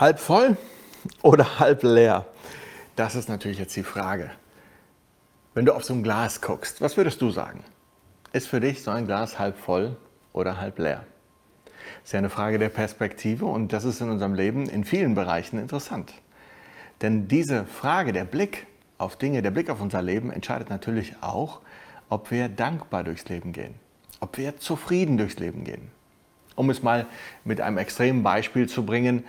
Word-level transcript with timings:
Halb 0.00 0.18
voll 0.18 0.56
oder 1.20 1.58
halb 1.58 1.82
leer? 1.82 2.24
Das 2.96 3.14
ist 3.14 3.28
natürlich 3.28 3.58
jetzt 3.58 3.76
die 3.76 3.82
Frage. 3.82 4.30
Wenn 5.52 5.66
du 5.66 5.74
auf 5.74 5.84
so 5.84 5.92
ein 5.92 6.02
Glas 6.02 6.40
guckst, 6.40 6.80
was 6.80 6.96
würdest 6.96 7.20
du 7.20 7.28
sagen? 7.30 7.62
Ist 8.32 8.48
für 8.48 8.60
dich 8.60 8.82
so 8.82 8.90
ein 8.92 9.04
Glas 9.04 9.38
halb 9.38 9.58
voll 9.58 9.98
oder 10.32 10.58
halb 10.58 10.78
leer? 10.78 11.04
Das 11.74 11.84
ist 12.04 12.12
ja 12.12 12.18
eine 12.18 12.30
Frage 12.30 12.58
der 12.58 12.70
Perspektive 12.70 13.44
und 13.44 13.74
das 13.74 13.84
ist 13.84 14.00
in 14.00 14.08
unserem 14.08 14.32
Leben 14.32 14.70
in 14.70 14.84
vielen 14.84 15.14
Bereichen 15.14 15.58
interessant. 15.58 16.14
Denn 17.02 17.28
diese 17.28 17.66
Frage, 17.66 18.14
der 18.14 18.24
Blick 18.24 18.66
auf 18.96 19.16
Dinge, 19.16 19.42
der 19.42 19.50
Blick 19.50 19.68
auf 19.68 19.82
unser 19.82 20.00
Leben 20.00 20.32
entscheidet 20.32 20.70
natürlich 20.70 21.14
auch, 21.20 21.60
ob 22.08 22.30
wir 22.30 22.48
dankbar 22.48 23.04
durchs 23.04 23.28
Leben 23.28 23.52
gehen, 23.52 23.74
ob 24.20 24.38
wir 24.38 24.56
zufrieden 24.56 25.18
durchs 25.18 25.38
Leben 25.38 25.62
gehen. 25.62 25.90
Um 26.54 26.70
es 26.70 26.82
mal 26.82 27.04
mit 27.44 27.60
einem 27.60 27.76
extremen 27.76 28.22
Beispiel 28.22 28.66
zu 28.66 28.86
bringen, 28.86 29.24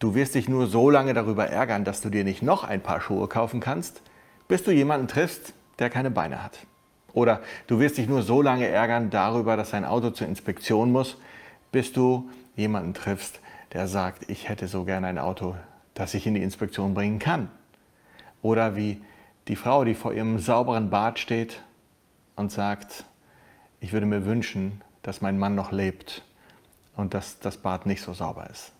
Du 0.00 0.14
wirst 0.14 0.34
dich 0.34 0.48
nur 0.48 0.66
so 0.66 0.88
lange 0.88 1.12
darüber 1.12 1.46
ärgern, 1.46 1.84
dass 1.84 2.00
du 2.00 2.08
dir 2.08 2.24
nicht 2.24 2.42
noch 2.42 2.64
ein 2.64 2.80
paar 2.80 3.02
Schuhe 3.02 3.28
kaufen 3.28 3.60
kannst, 3.60 4.00
bis 4.48 4.64
du 4.64 4.72
jemanden 4.72 5.08
triffst, 5.08 5.52
der 5.78 5.90
keine 5.90 6.10
Beine 6.10 6.42
hat. 6.42 6.58
Oder 7.12 7.42
du 7.66 7.80
wirst 7.80 7.98
dich 7.98 8.08
nur 8.08 8.22
so 8.22 8.40
lange 8.40 8.66
ärgern 8.66 9.10
darüber, 9.10 9.58
dass 9.58 9.72
dein 9.72 9.84
Auto 9.84 10.08
zur 10.08 10.26
Inspektion 10.26 10.90
muss, 10.90 11.18
bis 11.70 11.92
du 11.92 12.30
jemanden 12.56 12.94
triffst, 12.94 13.40
der 13.74 13.88
sagt, 13.88 14.30
ich 14.30 14.48
hätte 14.48 14.68
so 14.68 14.84
gerne 14.84 15.06
ein 15.06 15.18
Auto, 15.18 15.54
das 15.92 16.14
ich 16.14 16.26
in 16.26 16.32
die 16.32 16.42
Inspektion 16.42 16.94
bringen 16.94 17.18
kann. 17.18 17.50
Oder 18.40 18.76
wie 18.76 19.02
die 19.48 19.56
Frau, 19.56 19.84
die 19.84 19.94
vor 19.94 20.14
ihrem 20.14 20.38
sauberen 20.38 20.88
Bad 20.88 21.18
steht 21.18 21.62
und 22.36 22.50
sagt, 22.50 23.04
ich 23.80 23.92
würde 23.92 24.06
mir 24.06 24.24
wünschen, 24.24 24.80
dass 25.02 25.20
mein 25.20 25.38
Mann 25.38 25.54
noch 25.54 25.72
lebt 25.72 26.24
und 26.96 27.12
dass 27.12 27.38
das 27.38 27.58
Bad 27.58 27.84
nicht 27.84 28.00
so 28.00 28.14
sauber 28.14 28.48
ist. 28.48 28.72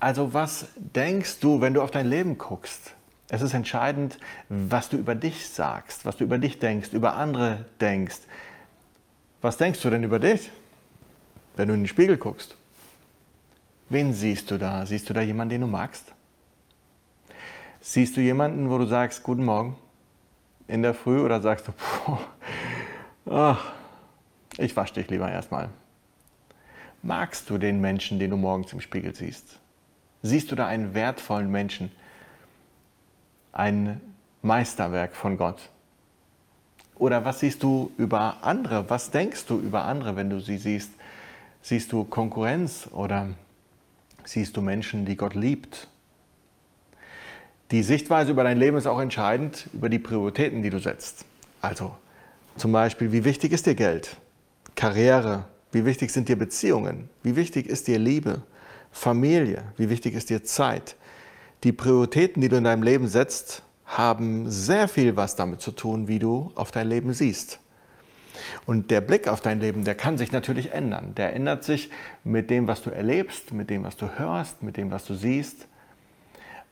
Also 0.00 0.34
was 0.34 0.66
denkst 0.76 1.40
du, 1.40 1.60
wenn 1.60 1.74
du 1.74 1.82
auf 1.82 1.90
dein 1.90 2.06
Leben 2.06 2.36
guckst? 2.38 2.94
Es 3.28 3.42
ist 3.42 3.54
entscheidend, 3.54 4.18
was 4.48 4.88
du 4.90 4.96
über 4.96 5.14
dich 5.14 5.48
sagst, 5.48 6.04
was 6.04 6.16
du 6.16 6.24
über 6.24 6.38
dich 6.38 6.58
denkst, 6.58 6.92
über 6.92 7.16
andere 7.16 7.64
denkst. 7.80 8.20
Was 9.40 9.56
denkst 9.56 9.80
du 9.82 9.90
denn 9.90 10.04
über 10.04 10.18
dich, 10.18 10.50
wenn 11.56 11.68
du 11.68 11.74
in 11.74 11.80
den 11.80 11.88
Spiegel 11.88 12.16
guckst? 12.16 12.56
Wen 13.88 14.12
siehst 14.12 14.50
du 14.50 14.58
da? 14.58 14.86
Siehst 14.86 15.08
du 15.08 15.14
da 15.14 15.20
jemanden, 15.20 15.50
den 15.50 15.60
du 15.62 15.66
magst? 15.66 16.12
Siehst 17.80 18.16
du 18.16 18.20
jemanden, 18.20 18.70
wo 18.70 18.78
du 18.78 18.86
sagst, 18.86 19.22
guten 19.22 19.44
Morgen 19.44 19.76
in 20.68 20.82
der 20.82 20.94
Früh 20.94 21.20
oder 21.20 21.40
sagst 21.40 21.68
du, 21.68 21.72
ach, 23.30 23.72
ich 24.56 24.74
wasche 24.76 24.94
dich 24.94 25.10
lieber 25.10 25.30
erstmal? 25.30 25.68
Magst 27.02 27.50
du 27.50 27.58
den 27.58 27.80
Menschen, 27.80 28.18
den 28.18 28.30
du 28.30 28.36
morgens 28.36 28.72
im 28.72 28.80
Spiegel 28.80 29.14
siehst? 29.14 29.58
Siehst 30.26 30.50
du 30.50 30.56
da 30.56 30.66
einen 30.66 30.94
wertvollen 30.94 31.50
Menschen, 31.50 31.92
ein 33.52 34.00
Meisterwerk 34.40 35.14
von 35.14 35.36
Gott? 35.36 35.68
Oder 36.96 37.26
was 37.26 37.40
siehst 37.40 37.62
du 37.62 37.92
über 37.98 38.38
andere? 38.40 38.88
Was 38.88 39.10
denkst 39.10 39.44
du 39.44 39.58
über 39.58 39.84
andere, 39.84 40.16
wenn 40.16 40.30
du 40.30 40.40
sie 40.40 40.56
siehst? 40.56 40.92
Siehst 41.60 41.92
du 41.92 42.04
Konkurrenz 42.04 42.88
oder 42.92 43.28
siehst 44.24 44.56
du 44.56 44.62
Menschen, 44.62 45.04
die 45.04 45.18
Gott 45.18 45.34
liebt? 45.34 45.88
Die 47.70 47.82
Sichtweise 47.82 48.30
über 48.30 48.44
dein 48.44 48.56
Leben 48.56 48.78
ist 48.78 48.86
auch 48.86 49.00
entscheidend 49.00 49.68
über 49.74 49.90
die 49.90 49.98
Prioritäten, 49.98 50.62
die 50.62 50.70
du 50.70 50.78
setzt. 50.78 51.26
Also 51.60 51.94
zum 52.56 52.72
Beispiel, 52.72 53.12
wie 53.12 53.24
wichtig 53.24 53.52
ist 53.52 53.66
dir 53.66 53.74
Geld, 53.74 54.16
Karriere, 54.74 55.44
wie 55.70 55.84
wichtig 55.84 56.10
sind 56.12 56.30
dir 56.30 56.36
Beziehungen, 56.36 57.10
wie 57.22 57.36
wichtig 57.36 57.66
ist 57.66 57.88
dir 57.88 57.98
Liebe, 57.98 58.40
Familie, 58.94 59.64
wie 59.76 59.90
wichtig 59.90 60.14
ist 60.14 60.30
dir 60.30 60.44
Zeit. 60.44 60.94
Die 61.64 61.72
Prioritäten, 61.72 62.40
die 62.40 62.48
du 62.48 62.56
in 62.56 62.64
deinem 62.64 62.84
Leben 62.84 63.08
setzt, 63.08 63.64
haben 63.84 64.48
sehr 64.48 64.86
viel 64.86 65.16
was 65.16 65.34
damit 65.34 65.60
zu 65.60 65.72
tun, 65.72 66.06
wie 66.06 66.20
du 66.20 66.52
auf 66.54 66.70
dein 66.70 66.88
Leben 66.88 67.12
siehst. 67.12 67.58
Und 68.66 68.92
der 68.92 69.00
Blick 69.00 69.26
auf 69.26 69.40
dein 69.40 69.60
Leben, 69.60 69.84
der 69.84 69.96
kann 69.96 70.16
sich 70.16 70.30
natürlich 70.30 70.72
ändern. 70.72 71.14
Der 71.16 71.34
ändert 71.34 71.64
sich 71.64 71.90
mit 72.22 72.50
dem, 72.50 72.68
was 72.68 72.82
du 72.82 72.90
erlebst, 72.90 73.52
mit 73.52 73.68
dem, 73.68 73.82
was 73.82 73.96
du 73.96 74.08
hörst, 74.16 74.62
mit 74.62 74.76
dem, 74.76 74.92
was 74.92 75.04
du 75.04 75.14
siehst. 75.14 75.66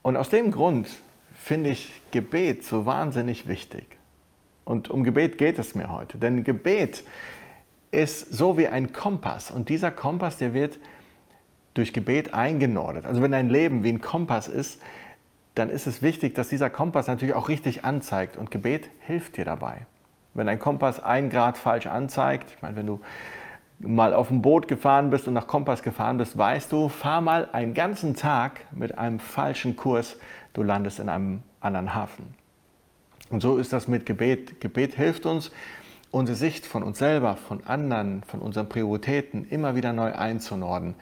Und 0.03 0.17
aus 0.17 0.29
dem 0.29 0.53
Grund 0.53 0.89
finde 1.35 1.71
ich 1.71 1.91
Gebet 2.13 2.65
so 2.65 2.87
wahnsinnig 2.87 3.49
wichtig. 3.49 3.99
Und 4.65 4.91
um 4.91 5.03
Gebet 5.03 5.39
geht 5.39 5.59
es 5.59 5.75
mir 5.75 5.91
heute. 5.91 6.19
Denn 6.19 6.45
Gebet 6.45 7.03
ist 7.91 8.33
so 8.33 8.57
wie 8.57 8.69
ein 8.69 8.93
Kompass. 8.93 9.51
Und 9.51 9.69
dieser 9.69 9.91
Kompass, 9.91 10.39
der 10.39 10.55
wird 10.55 10.79
durch 11.75 11.93
Gebet 11.93 12.35
eingenordet. 12.35 13.07
Also 13.07 13.23
wenn 13.23 13.33
dein 13.33 13.49
Leben 13.49 13.83
wie 13.83 13.91
ein 13.91 14.01
Kompass 14.01 14.49
ist, 14.49 14.81
dann 15.55 15.71
ist 15.71 15.87
es 15.87 16.03
wichtig, 16.03 16.35
dass 16.35 16.49
dieser 16.49 16.71
Kompass 16.71 17.07
natürlich 17.07 17.35
auch 17.35 17.49
richtig 17.49 17.85
anzeigt 17.85 18.37
und 18.37 18.51
Gebet 18.51 18.91
hilft 19.01 19.37
dir 19.37 19.45
dabei. 19.45 19.87
Wenn 20.35 20.49
ein 20.49 20.59
Kompass 20.59 21.03
ein 21.03 21.29
Grad 21.29 21.59
falsch 21.59 21.87
anzeigt, 21.87 22.53
ich 22.57 22.63
meine, 22.63 22.77
wenn 22.77 22.87
du 22.87 23.01
mal 23.79 24.15
auf 24.15 24.29
dem 24.29 24.41
Boot 24.41 24.69
gefahren 24.69 25.11
bist 25.11 25.29
und 25.29 25.35
nach 25.35 25.47
Kompass 25.47 25.83
gefahren 25.83 26.17
bist, 26.17 26.39
weißt 26.39 26.73
du, 26.73 26.89
fahr 26.89 27.21
mal 27.21 27.49
einen 27.53 27.75
ganzen 27.75 28.15
Tag 28.15 28.61
mit 28.73 28.97
einem 28.97 29.19
falschen 29.19 29.77
Kurs, 29.77 30.17
du 30.55 30.63
landest 30.63 31.01
in 31.01 31.09
einem 31.09 31.43
anderen 31.61 31.95
Hafen. 31.95 32.35
Und 33.29 33.41
so 33.41 33.59
ist 33.59 33.73
das 33.73 33.89
mit 33.89 34.07
Gebet. 34.07 34.61
Gebet 34.61 34.95
hilft 34.95 35.27
uns, 35.27 35.51
unsere 36.11 36.37
Sicht 36.37 36.65
von 36.65 36.83
uns 36.83 36.99
selber, 36.99 37.37
von 37.37 37.65
anderen, 37.67 38.23
von 38.25 38.41
unseren 38.41 38.69
Prioritäten 38.69 39.47
immer 39.49 39.75
wieder 39.75 39.93
neu 39.93 40.13
einzunorden 40.13 40.95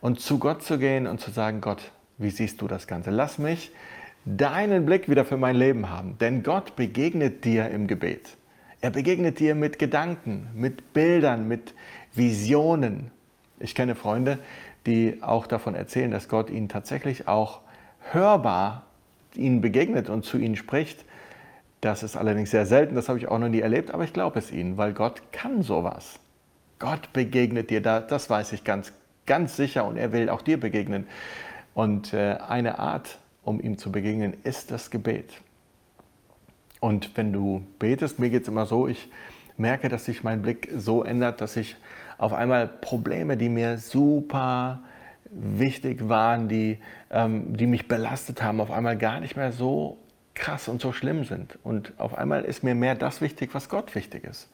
und 0.00 0.20
zu 0.20 0.38
Gott 0.38 0.62
zu 0.62 0.78
gehen 0.78 1.06
und 1.06 1.20
zu 1.20 1.30
sagen, 1.30 1.60
Gott, 1.60 1.92
wie 2.18 2.30
siehst 2.30 2.60
du 2.60 2.68
das 2.68 2.86
Ganze? 2.86 3.10
Lass 3.10 3.38
mich 3.38 3.72
deinen 4.24 4.86
Blick 4.86 5.08
wieder 5.08 5.24
für 5.24 5.36
mein 5.36 5.56
Leben 5.56 5.88
haben. 5.88 6.18
Denn 6.18 6.42
Gott 6.42 6.76
begegnet 6.76 7.44
dir 7.44 7.68
im 7.70 7.86
Gebet. 7.86 8.36
Er 8.80 8.90
begegnet 8.90 9.38
dir 9.40 9.54
mit 9.54 9.78
Gedanken, 9.78 10.48
mit 10.54 10.92
Bildern, 10.92 11.48
mit 11.48 11.74
Visionen. 12.14 13.10
Ich 13.58 13.74
kenne 13.74 13.94
Freunde, 13.94 14.38
die 14.86 15.18
auch 15.22 15.46
davon 15.46 15.74
erzählen, 15.74 16.10
dass 16.10 16.28
Gott 16.28 16.50
ihnen 16.50 16.68
tatsächlich 16.68 17.28
auch 17.28 17.60
hörbar 18.10 18.84
ihnen 19.34 19.60
begegnet 19.60 20.08
und 20.08 20.24
zu 20.24 20.38
ihnen 20.38 20.56
spricht. 20.56 21.04
Das 21.80 22.02
ist 22.02 22.16
allerdings 22.16 22.50
sehr 22.50 22.66
selten, 22.66 22.94
das 22.94 23.08
habe 23.08 23.18
ich 23.18 23.28
auch 23.28 23.38
noch 23.38 23.48
nie 23.48 23.60
erlebt, 23.60 23.92
aber 23.92 24.04
ich 24.04 24.12
glaube 24.12 24.38
es 24.38 24.50
ihnen, 24.50 24.76
weil 24.76 24.92
Gott 24.92 25.22
kann 25.32 25.62
sowas. 25.62 26.18
Gott 26.78 27.12
begegnet 27.12 27.70
dir, 27.70 27.80
das 27.80 28.28
weiß 28.28 28.52
ich 28.52 28.64
ganz 28.64 28.92
ganz 29.30 29.54
sicher 29.56 29.84
und 29.84 29.96
er 29.96 30.10
will 30.10 30.28
auch 30.28 30.42
dir 30.42 30.58
begegnen. 30.58 31.06
Und 31.72 32.12
äh, 32.12 32.36
eine 32.48 32.80
Art, 32.80 33.20
um 33.44 33.60
ihm 33.60 33.78
zu 33.78 33.92
begegnen, 33.92 34.34
ist 34.42 34.72
das 34.72 34.90
Gebet. 34.90 35.40
Und 36.80 37.16
wenn 37.16 37.32
du 37.32 37.64
betest, 37.78 38.18
mir 38.18 38.28
geht 38.28 38.42
es 38.42 38.48
immer 38.48 38.66
so, 38.66 38.88
ich 38.88 39.08
merke, 39.56 39.88
dass 39.88 40.06
sich 40.06 40.24
mein 40.24 40.42
Blick 40.42 40.68
so 40.76 41.04
ändert, 41.04 41.40
dass 41.40 41.56
ich 41.56 41.76
auf 42.18 42.32
einmal 42.32 42.66
Probleme, 42.66 43.36
die 43.36 43.48
mir 43.48 43.78
super 43.78 44.80
wichtig 45.30 46.08
waren, 46.08 46.48
die, 46.48 46.78
ähm, 47.12 47.56
die 47.56 47.68
mich 47.68 47.86
belastet 47.86 48.42
haben, 48.42 48.60
auf 48.60 48.72
einmal 48.72 48.98
gar 48.98 49.20
nicht 49.20 49.36
mehr 49.36 49.52
so 49.52 49.98
krass 50.34 50.66
und 50.66 50.82
so 50.82 50.92
schlimm 50.92 51.22
sind. 51.22 51.56
Und 51.62 51.92
auf 51.98 52.18
einmal 52.18 52.44
ist 52.44 52.64
mir 52.64 52.74
mehr 52.74 52.96
das 52.96 53.20
wichtig, 53.20 53.50
was 53.52 53.68
Gott 53.68 53.94
wichtig 53.94 54.24
ist. 54.24 54.50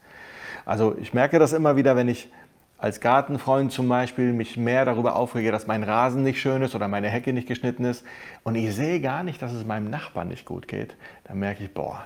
Also 0.65 0.95
ich 1.01 1.15
merke 1.15 1.39
das 1.39 1.51
immer 1.53 1.77
wieder, 1.77 1.95
wenn 1.95 2.09
ich 2.09 2.29
als 2.77 2.99
Gartenfreund 2.99 3.71
zum 3.71 3.89
Beispiel 3.89 4.33
mich 4.33 4.55
mehr 4.55 4.85
darüber 4.85 5.15
aufrege, 5.15 5.51
dass 5.51 5.67
mein 5.67 5.83
Rasen 5.83 6.23
nicht 6.23 6.39
schön 6.39 6.61
ist 6.61 6.75
oder 6.75 6.87
meine 6.87 7.09
Hecke 7.09 7.33
nicht 7.33 7.47
geschnitten 7.47 7.85
ist 7.85 8.05
und 8.43 8.55
ich 8.55 8.75
sehe 8.75 9.01
gar 9.01 9.23
nicht, 9.23 9.41
dass 9.41 9.51
es 9.51 9.65
meinem 9.65 9.89
Nachbarn 9.89 10.27
nicht 10.27 10.45
gut 10.45 10.67
geht, 10.67 10.95
dann 11.23 11.39
merke 11.39 11.63
ich, 11.63 11.73
boah, 11.73 12.05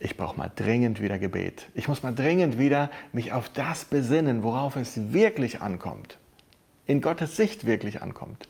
ich 0.00 0.16
brauche 0.16 0.36
mal 0.36 0.50
dringend 0.54 1.00
wieder 1.00 1.18
Gebet. 1.18 1.66
Ich 1.74 1.88
muss 1.88 2.02
mal 2.02 2.14
dringend 2.14 2.58
wieder 2.58 2.90
mich 3.12 3.32
auf 3.32 3.48
das 3.48 3.84
besinnen, 3.84 4.42
worauf 4.42 4.76
es 4.76 5.12
wirklich 5.12 5.60
ankommt. 5.60 6.18
In 6.86 7.00
Gottes 7.00 7.36
Sicht 7.36 7.66
wirklich 7.66 8.02
ankommt. 8.02 8.48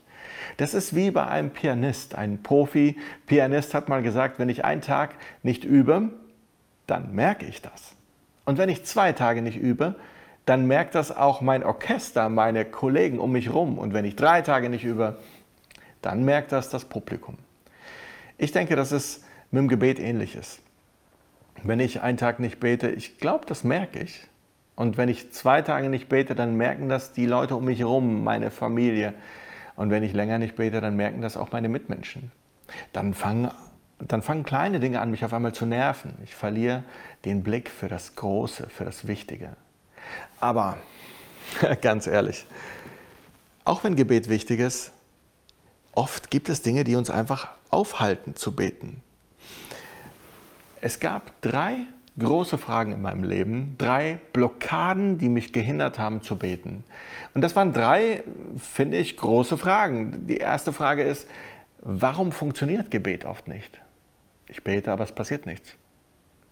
Das 0.56 0.74
ist 0.74 0.94
wie 0.94 1.10
bei 1.10 1.26
einem 1.26 1.50
Pianist. 1.50 2.14
Ein 2.14 2.42
Profi-Pianist 2.42 3.74
hat 3.74 3.88
mal 3.88 4.02
gesagt, 4.02 4.38
wenn 4.38 4.48
ich 4.48 4.64
einen 4.64 4.82
Tag 4.82 5.14
nicht 5.42 5.64
übe, 5.64 6.10
dann 6.86 7.14
merke 7.14 7.46
ich 7.46 7.62
das. 7.62 7.94
Und 8.44 8.58
wenn 8.58 8.68
ich 8.68 8.84
zwei 8.84 9.12
Tage 9.12 9.42
nicht 9.42 9.58
übe, 9.58 9.96
dann 10.48 10.66
merkt 10.66 10.94
das 10.94 11.14
auch 11.14 11.42
mein 11.42 11.62
Orchester, 11.62 12.30
meine 12.30 12.64
Kollegen 12.64 13.18
um 13.18 13.32
mich 13.32 13.52
rum. 13.52 13.78
Und 13.78 13.92
wenn 13.92 14.06
ich 14.06 14.16
drei 14.16 14.40
Tage 14.40 14.70
nicht 14.70 14.84
übe, 14.84 15.18
dann 16.00 16.24
merkt 16.24 16.52
das 16.52 16.70
das 16.70 16.86
Publikum. 16.86 17.36
Ich 18.38 18.52
denke, 18.52 18.74
dass 18.74 18.90
es 18.90 19.24
mit 19.50 19.60
dem 19.60 19.68
Gebet 19.68 19.98
ähnlich 19.98 20.36
ist. 20.36 20.60
Wenn 21.62 21.80
ich 21.80 22.00
einen 22.00 22.16
Tag 22.16 22.40
nicht 22.40 22.60
bete, 22.60 22.88
ich 22.88 23.18
glaube, 23.18 23.44
das 23.46 23.62
merke 23.62 23.98
ich. 23.98 24.26
Und 24.74 24.96
wenn 24.96 25.08
ich 25.08 25.32
zwei 25.32 25.60
Tage 25.60 25.90
nicht 25.90 26.08
bete, 26.08 26.34
dann 26.34 26.56
merken 26.56 26.88
das 26.88 27.12
die 27.12 27.26
Leute 27.26 27.54
um 27.54 27.64
mich 27.64 27.80
herum, 27.80 28.24
meine 28.24 28.50
Familie. 28.50 29.12
Und 29.76 29.90
wenn 29.90 30.02
ich 30.02 30.14
länger 30.14 30.38
nicht 30.38 30.56
bete, 30.56 30.80
dann 30.80 30.96
merken 30.96 31.20
das 31.20 31.36
auch 31.36 31.52
meine 31.52 31.68
Mitmenschen. 31.68 32.32
Dann 32.92 33.12
fangen, 33.12 33.50
dann 33.98 34.22
fangen 34.22 34.44
kleine 34.44 34.80
Dinge 34.80 35.00
an, 35.00 35.10
mich 35.10 35.24
auf 35.24 35.34
einmal 35.34 35.52
zu 35.52 35.66
nerven. 35.66 36.14
Ich 36.24 36.34
verliere 36.34 36.84
den 37.24 37.42
Blick 37.42 37.68
für 37.68 37.88
das 37.88 38.14
Große, 38.14 38.68
für 38.70 38.84
das 38.84 39.06
Wichtige. 39.06 39.56
Aber 40.40 40.78
ganz 41.80 42.06
ehrlich, 42.06 42.46
auch 43.64 43.84
wenn 43.84 43.96
Gebet 43.96 44.28
wichtig 44.28 44.60
ist, 44.60 44.92
oft 45.92 46.30
gibt 46.30 46.48
es 46.48 46.62
Dinge, 46.62 46.84
die 46.84 46.96
uns 46.96 47.10
einfach 47.10 47.48
aufhalten 47.70 48.36
zu 48.36 48.54
beten. 48.54 49.02
Es 50.80 51.00
gab 51.00 51.40
drei 51.42 51.86
große 52.18 52.58
Fragen 52.58 52.92
in 52.92 53.02
meinem 53.02 53.24
Leben, 53.24 53.76
drei 53.78 54.18
Blockaden, 54.32 55.18
die 55.18 55.28
mich 55.28 55.52
gehindert 55.52 55.98
haben 55.98 56.22
zu 56.22 56.36
beten. 56.36 56.84
Und 57.34 57.42
das 57.42 57.54
waren 57.56 57.72
drei, 57.72 58.24
finde 58.58 58.96
ich, 58.98 59.16
große 59.16 59.56
Fragen. 59.56 60.26
Die 60.26 60.38
erste 60.38 60.72
Frage 60.72 61.02
ist, 61.02 61.28
warum 61.80 62.32
funktioniert 62.32 62.90
Gebet 62.90 63.24
oft 63.24 63.48
nicht? 63.48 63.80
Ich 64.48 64.64
bete, 64.64 64.90
aber 64.90 65.04
es 65.04 65.12
passiert 65.12 65.46
nichts. 65.46 65.74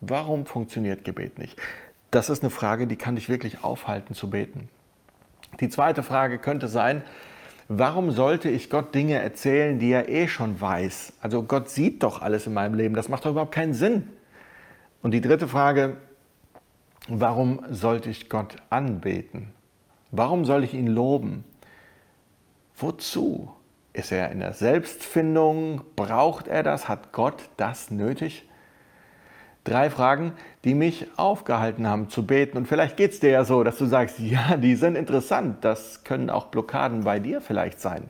Warum 0.00 0.46
funktioniert 0.46 1.04
Gebet 1.04 1.38
nicht? 1.38 1.58
Das 2.10 2.30
ist 2.30 2.42
eine 2.42 2.50
Frage, 2.50 2.86
die 2.86 2.96
kann 2.96 3.16
dich 3.16 3.28
wirklich 3.28 3.64
aufhalten 3.64 4.14
zu 4.14 4.30
beten. 4.30 4.68
Die 5.60 5.68
zweite 5.68 6.02
Frage 6.02 6.38
könnte 6.38 6.68
sein, 6.68 7.02
warum 7.68 8.10
sollte 8.10 8.48
ich 8.48 8.70
Gott 8.70 8.94
Dinge 8.94 9.14
erzählen, 9.14 9.78
die 9.78 9.90
er 9.90 10.08
eh 10.08 10.28
schon 10.28 10.60
weiß? 10.60 11.14
Also 11.20 11.42
Gott 11.42 11.68
sieht 11.68 12.02
doch 12.02 12.22
alles 12.22 12.46
in 12.46 12.54
meinem 12.54 12.74
Leben, 12.74 12.94
das 12.94 13.08
macht 13.08 13.24
doch 13.24 13.30
überhaupt 13.30 13.54
keinen 13.54 13.74
Sinn. 13.74 14.08
Und 15.02 15.12
die 15.12 15.20
dritte 15.20 15.48
Frage, 15.48 15.96
warum 17.08 17.64
sollte 17.70 18.10
ich 18.10 18.28
Gott 18.28 18.56
anbeten? 18.70 19.52
Warum 20.10 20.44
soll 20.44 20.64
ich 20.64 20.74
ihn 20.74 20.86
loben? 20.86 21.44
Wozu? 22.76 23.52
Ist 23.92 24.12
er 24.12 24.30
in 24.30 24.40
der 24.40 24.52
Selbstfindung? 24.52 25.80
Braucht 25.96 26.48
er 26.48 26.62
das? 26.62 26.88
Hat 26.88 27.12
Gott 27.12 27.48
das 27.56 27.90
nötig? 27.90 28.46
Drei 29.66 29.90
Fragen, 29.90 30.32
die 30.62 30.74
mich 30.74 31.08
aufgehalten 31.16 31.88
haben 31.88 32.08
zu 32.08 32.24
beten. 32.24 32.56
Und 32.56 32.68
vielleicht 32.68 32.96
geht 32.96 33.10
es 33.10 33.20
dir 33.20 33.30
ja 33.30 33.44
so, 33.44 33.64
dass 33.64 33.78
du 33.78 33.86
sagst, 33.86 34.20
ja, 34.20 34.56
die 34.56 34.76
sind 34.76 34.96
interessant. 34.96 35.64
Das 35.64 36.04
können 36.04 36.30
auch 36.30 36.46
Blockaden 36.46 37.02
bei 37.02 37.18
dir 37.18 37.40
vielleicht 37.40 37.80
sein. 37.80 38.08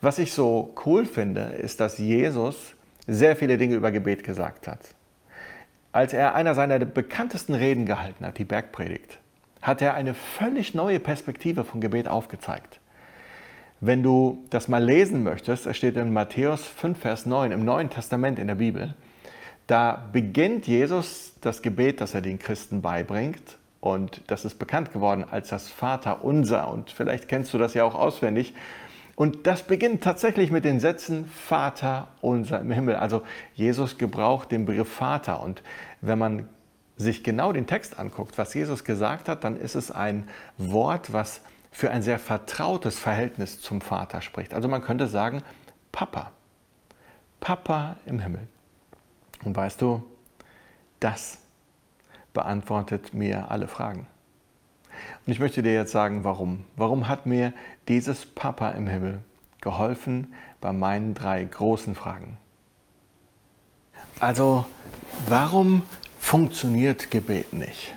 Was 0.00 0.18
ich 0.18 0.32
so 0.32 0.74
cool 0.86 1.04
finde, 1.04 1.40
ist, 1.40 1.80
dass 1.80 1.98
Jesus 1.98 2.74
sehr 3.06 3.36
viele 3.36 3.58
Dinge 3.58 3.74
über 3.74 3.90
Gebet 3.90 4.24
gesagt 4.24 4.66
hat. 4.68 4.80
Als 5.92 6.14
er 6.14 6.34
einer 6.34 6.54
seiner 6.54 6.78
bekanntesten 6.78 7.52
Reden 7.52 7.84
gehalten 7.84 8.24
hat, 8.24 8.38
die 8.38 8.44
Bergpredigt, 8.44 9.18
hat 9.60 9.82
er 9.82 9.94
eine 9.94 10.14
völlig 10.14 10.74
neue 10.74 10.98
Perspektive 10.98 11.64
von 11.64 11.82
Gebet 11.82 12.08
aufgezeigt. 12.08 12.80
Wenn 13.80 14.02
du 14.02 14.44
das 14.48 14.66
mal 14.66 14.82
lesen 14.82 15.22
möchtest, 15.22 15.66
es 15.66 15.76
steht 15.76 15.96
in 15.96 16.12
Matthäus 16.12 16.66
5, 16.66 16.98
Vers 16.98 17.26
9 17.26 17.52
im 17.52 17.66
Neuen 17.66 17.90
Testament 17.90 18.38
in 18.38 18.46
der 18.46 18.54
Bibel, 18.54 18.94
da 19.68 20.08
beginnt 20.12 20.66
Jesus 20.66 21.34
das 21.42 21.62
Gebet, 21.62 22.00
das 22.00 22.14
er 22.14 22.22
den 22.22 22.38
Christen 22.38 22.82
beibringt. 22.82 23.58
Und 23.80 24.22
das 24.26 24.44
ist 24.44 24.58
bekannt 24.58 24.92
geworden 24.92 25.24
als 25.30 25.50
das 25.50 25.68
Vater 25.68 26.24
unser. 26.24 26.68
Und 26.72 26.90
vielleicht 26.90 27.28
kennst 27.28 27.54
du 27.54 27.58
das 27.58 27.74
ja 27.74 27.84
auch 27.84 27.94
auswendig. 27.94 28.54
Und 29.14 29.46
das 29.46 29.62
beginnt 29.62 30.02
tatsächlich 30.02 30.50
mit 30.50 30.64
den 30.64 30.80
Sätzen 30.80 31.26
Vater 31.26 32.08
unser 32.20 32.60
im 32.60 32.70
Himmel. 32.70 32.96
Also 32.96 33.22
Jesus 33.54 33.98
gebraucht 33.98 34.50
den 34.50 34.64
Begriff 34.64 34.90
Vater. 34.90 35.42
Und 35.42 35.62
wenn 36.00 36.18
man 36.18 36.48
sich 36.96 37.22
genau 37.22 37.52
den 37.52 37.66
Text 37.66 37.98
anguckt, 37.98 38.38
was 38.38 38.54
Jesus 38.54 38.84
gesagt 38.84 39.28
hat, 39.28 39.44
dann 39.44 39.56
ist 39.56 39.74
es 39.74 39.90
ein 39.90 40.28
Wort, 40.56 41.12
was 41.12 41.42
für 41.70 41.90
ein 41.90 42.02
sehr 42.02 42.18
vertrautes 42.18 42.98
Verhältnis 42.98 43.60
zum 43.60 43.82
Vater 43.82 44.22
spricht. 44.22 44.54
Also 44.54 44.66
man 44.66 44.82
könnte 44.82 45.08
sagen, 45.08 45.42
Papa. 45.92 46.32
Papa 47.38 47.96
im 48.06 48.18
Himmel. 48.18 48.48
Und 49.44 49.56
weißt 49.56 49.80
du, 49.80 50.02
das 51.00 51.38
beantwortet 52.32 53.14
mir 53.14 53.50
alle 53.50 53.68
Fragen. 53.68 54.06
Und 55.26 55.32
ich 55.32 55.38
möchte 55.38 55.62
dir 55.62 55.74
jetzt 55.74 55.92
sagen, 55.92 56.24
warum. 56.24 56.64
Warum 56.76 57.08
hat 57.08 57.26
mir 57.26 57.52
dieses 57.86 58.26
Papa 58.26 58.70
im 58.70 58.86
Himmel 58.86 59.20
geholfen 59.60 60.34
bei 60.60 60.72
meinen 60.72 61.14
drei 61.14 61.44
großen 61.44 61.94
Fragen? 61.94 62.36
Also, 64.20 64.66
warum 65.28 65.82
funktioniert 66.18 67.10
Gebet 67.10 67.52
nicht? 67.52 67.94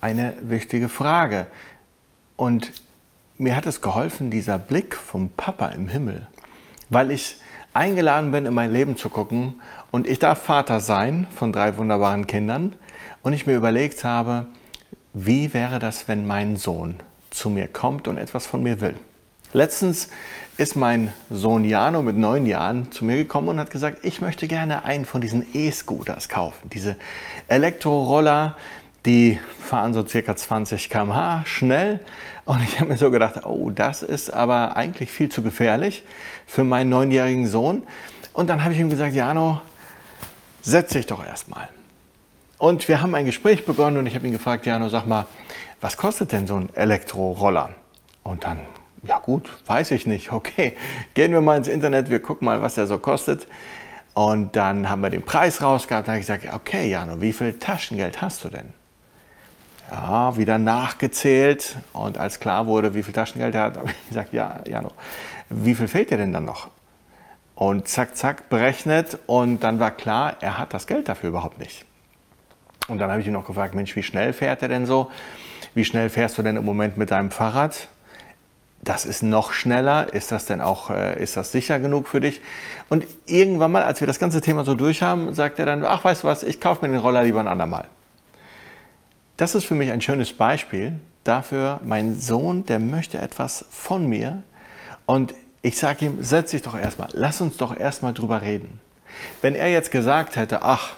Eine 0.00 0.34
wichtige 0.42 0.88
Frage. 0.88 1.46
Und 2.36 2.72
mir 3.38 3.56
hat 3.56 3.66
es 3.66 3.80
geholfen, 3.80 4.30
dieser 4.30 4.58
Blick 4.58 4.94
vom 4.94 5.30
Papa 5.30 5.68
im 5.68 5.88
Himmel, 5.88 6.26
weil 6.90 7.10
ich 7.10 7.40
eingeladen 7.72 8.32
bin, 8.32 8.46
in 8.46 8.54
mein 8.54 8.72
Leben 8.72 8.96
zu 8.96 9.08
gucken 9.08 9.60
und 9.90 10.06
ich 10.06 10.18
darf 10.18 10.42
Vater 10.42 10.80
sein 10.80 11.26
von 11.34 11.52
drei 11.52 11.76
wunderbaren 11.76 12.26
Kindern 12.26 12.74
und 13.22 13.32
ich 13.32 13.46
mir 13.46 13.56
überlegt 13.56 14.04
habe, 14.04 14.46
wie 15.12 15.52
wäre 15.52 15.78
das, 15.78 16.08
wenn 16.08 16.26
mein 16.26 16.56
Sohn 16.56 16.96
zu 17.30 17.50
mir 17.50 17.68
kommt 17.68 18.08
und 18.08 18.16
etwas 18.16 18.46
von 18.46 18.62
mir 18.62 18.80
will. 18.80 18.94
Letztens 19.52 20.08
ist 20.56 20.76
mein 20.76 21.12
Sohn 21.28 21.64
Jano 21.64 22.02
mit 22.02 22.16
neun 22.16 22.46
Jahren 22.46 22.92
zu 22.92 23.04
mir 23.04 23.16
gekommen 23.16 23.48
und 23.48 23.58
hat 23.58 23.70
gesagt, 23.70 24.04
ich 24.04 24.20
möchte 24.20 24.46
gerne 24.46 24.84
einen 24.84 25.04
von 25.04 25.20
diesen 25.20 25.44
E-Scooters 25.54 26.28
kaufen. 26.28 26.70
Diese 26.70 26.96
Elektroroller, 27.48 28.56
die 29.06 29.40
fahren 29.58 29.94
so 29.94 30.06
circa 30.06 30.36
20 30.36 30.88
km/h 30.88 31.42
schnell. 31.46 32.00
Und 32.44 32.62
ich 32.62 32.78
habe 32.78 32.90
mir 32.90 32.98
so 32.98 33.10
gedacht, 33.10 33.44
oh, 33.44 33.70
das 33.70 34.02
ist 34.02 34.32
aber 34.32 34.76
eigentlich 34.76 35.10
viel 35.10 35.30
zu 35.30 35.42
gefährlich 35.42 36.04
für 36.46 36.62
meinen 36.62 36.90
neunjährigen 36.90 37.48
Sohn. 37.48 37.82
Und 38.32 38.48
dann 38.50 38.62
habe 38.62 38.74
ich 38.74 38.80
ihm 38.80 38.90
gesagt, 38.90 39.14
Jano, 39.14 39.62
setz 40.62 40.92
dich 40.92 41.06
doch 41.06 41.24
erstmal. 41.24 41.68
Und 42.58 42.88
wir 42.88 43.00
haben 43.00 43.14
ein 43.14 43.24
Gespräch 43.24 43.64
begonnen 43.64 43.96
und 43.96 44.06
ich 44.06 44.14
habe 44.14 44.26
ihn 44.26 44.32
gefragt, 44.32 44.66
Jano, 44.66 44.88
sag 44.88 45.06
mal, 45.06 45.26
was 45.80 45.96
kostet 45.96 46.32
denn 46.32 46.46
so 46.46 46.56
ein 46.56 46.68
Elektroroller? 46.74 47.70
Und 48.22 48.44
dann, 48.44 48.60
ja 49.02 49.18
gut, 49.18 49.50
weiß 49.66 49.92
ich 49.92 50.06
nicht. 50.06 50.30
Okay, 50.30 50.76
gehen 51.14 51.32
wir 51.32 51.40
mal 51.40 51.56
ins 51.56 51.68
Internet, 51.68 52.10
wir 52.10 52.20
gucken 52.20 52.44
mal, 52.44 52.60
was 52.60 52.74
der 52.74 52.86
so 52.86 52.98
kostet. 52.98 53.46
Und 54.12 54.56
dann 54.56 54.90
haben 54.90 55.00
wir 55.00 55.10
den 55.10 55.22
Preis 55.22 55.62
rausgehabt. 55.62 56.06
Da 56.06 56.12
habe 56.12 56.20
ich 56.20 56.26
gesagt, 56.26 56.52
okay, 56.52 56.90
Jano, 56.90 57.20
wie 57.20 57.32
viel 57.32 57.58
Taschengeld 57.58 58.20
hast 58.20 58.44
du 58.44 58.50
denn? 58.50 58.74
Ja, 59.90 60.36
wieder 60.36 60.58
nachgezählt. 60.58 61.76
Und 61.92 62.18
als 62.18 62.40
klar 62.40 62.66
wurde, 62.66 62.94
wie 62.94 63.02
viel 63.02 63.14
Taschengeld 63.14 63.54
er 63.54 63.62
hat, 63.62 63.76
habe 63.78 63.90
ich 63.90 64.08
gesagt, 64.08 64.32
ja, 64.32 64.60
Jano, 64.66 64.90
wie 65.48 65.74
viel 65.74 65.88
fehlt 65.88 66.10
dir 66.10 66.18
denn 66.18 66.32
dann 66.32 66.44
noch? 66.44 66.68
Und 67.60 67.88
zack, 67.88 68.16
zack, 68.16 68.48
berechnet. 68.48 69.18
Und 69.26 69.60
dann 69.60 69.80
war 69.80 69.90
klar, 69.90 70.38
er 70.40 70.56
hat 70.56 70.72
das 70.72 70.86
Geld 70.86 71.10
dafür 71.10 71.28
überhaupt 71.28 71.58
nicht. 71.58 71.84
Und 72.88 72.96
dann 72.96 73.10
habe 73.10 73.20
ich 73.20 73.26
ihn 73.26 73.34
noch 73.34 73.46
gefragt, 73.46 73.74
Mensch, 73.74 73.94
wie 73.96 74.02
schnell 74.02 74.32
fährt 74.32 74.62
er 74.62 74.68
denn 74.68 74.86
so? 74.86 75.10
Wie 75.74 75.84
schnell 75.84 76.08
fährst 76.08 76.38
du 76.38 76.42
denn 76.42 76.56
im 76.56 76.64
Moment 76.64 76.96
mit 76.96 77.10
deinem 77.10 77.30
Fahrrad? 77.30 77.88
Das 78.80 79.04
ist 79.04 79.22
noch 79.22 79.52
schneller. 79.52 80.10
Ist 80.10 80.32
das 80.32 80.46
denn 80.46 80.62
auch, 80.62 80.88
äh, 80.88 81.22
ist 81.22 81.36
das 81.36 81.52
sicher 81.52 81.78
genug 81.80 82.08
für 82.08 82.22
dich? 82.22 82.40
Und 82.88 83.06
irgendwann 83.26 83.72
mal, 83.72 83.82
als 83.82 84.00
wir 84.00 84.06
das 84.06 84.18
ganze 84.18 84.40
Thema 84.40 84.64
so 84.64 84.74
durch 84.74 85.02
haben, 85.02 85.34
sagt 85.34 85.58
er 85.58 85.66
dann, 85.66 85.84
ach, 85.84 86.02
weißt 86.02 86.22
du 86.22 86.28
was, 86.28 86.42
ich 86.42 86.62
kaufe 86.62 86.86
mir 86.86 86.90
den 86.90 87.02
Roller 87.02 87.24
lieber 87.24 87.40
ein 87.40 87.48
andermal. 87.48 87.88
Das 89.36 89.54
ist 89.54 89.66
für 89.66 89.74
mich 89.74 89.92
ein 89.92 90.00
schönes 90.00 90.32
Beispiel 90.32 90.98
dafür, 91.24 91.78
mein 91.84 92.18
Sohn, 92.18 92.64
der 92.64 92.78
möchte 92.78 93.18
etwas 93.18 93.66
von 93.68 94.06
mir 94.06 94.44
und 95.04 95.34
ich 95.62 95.78
sage 95.78 96.06
ihm, 96.06 96.22
setz 96.22 96.52
dich 96.52 96.62
doch 96.62 96.78
erstmal, 96.78 97.08
lass 97.12 97.40
uns 97.40 97.56
doch 97.56 97.76
erstmal 97.76 98.14
drüber 98.14 98.42
reden. 98.42 98.80
Wenn 99.42 99.54
er 99.54 99.70
jetzt 99.70 99.90
gesagt 99.90 100.36
hätte, 100.36 100.62
ach, 100.62 100.92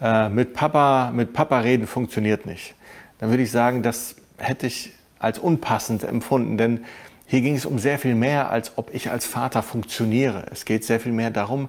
äh, 0.00 0.28
mit, 0.28 0.54
Papa, 0.54 1.10
mit 1.12 1.32
Papa 1.32 1.60
reden 1.60 1.86
funktioniert 1.86 2.46
nicht, 2.46 2.74
dann 3.18 3.30
würde 3.30 3.42
ich 3.42 3.50
sagen, 3.50 3.82
das 3.82 4.16
hätte 4.38 4.66
ich 4.66 4.92
als 5.18 5.38
unpassend 5.38 6.02
empfunden, 6.04 6.56
denn 6.56 6.84
hier 7.26 7.42
ging 7.42 7.54
es 7.54 7.66
um 7.66 7.78
sehr 7.78 7.98
viel 7.98 8.14
mehr, 8.14 8.50
als 8.50 8.72
ob 8.76 8.92
ich 8.94 9.10
als 9.10 9.26
Vater 9.26 9.62
funktioniere. 9.62 10.46
Es 10.50 10.64
geht 10.64 10.84
sehr 10.84 10.98
viel 10.98 11.12
mehr 11.12 11.30
darum, 11.30 11.68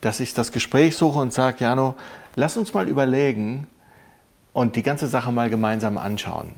dass 0.00 0.20
ich 0.20 0.34
das 0.34 0.52
Gespräch 0.52 0.96
suche 0.96 1.18
und 1.18 1.32
sage, 1.32 1.64
Jano, 1.64 1.94
lass 2.36 2.56
uns 2.56 2.74
mal 2.74 2.88
überlegen 2.88 3.66
und 4.52 4.76
die 4.76 4.82
ganze 4.82 5.08
Sache 5.08 5.32
mal 5.32 5.48
gemeinsam 5.48 5.98
anschauen. 5.98 6.52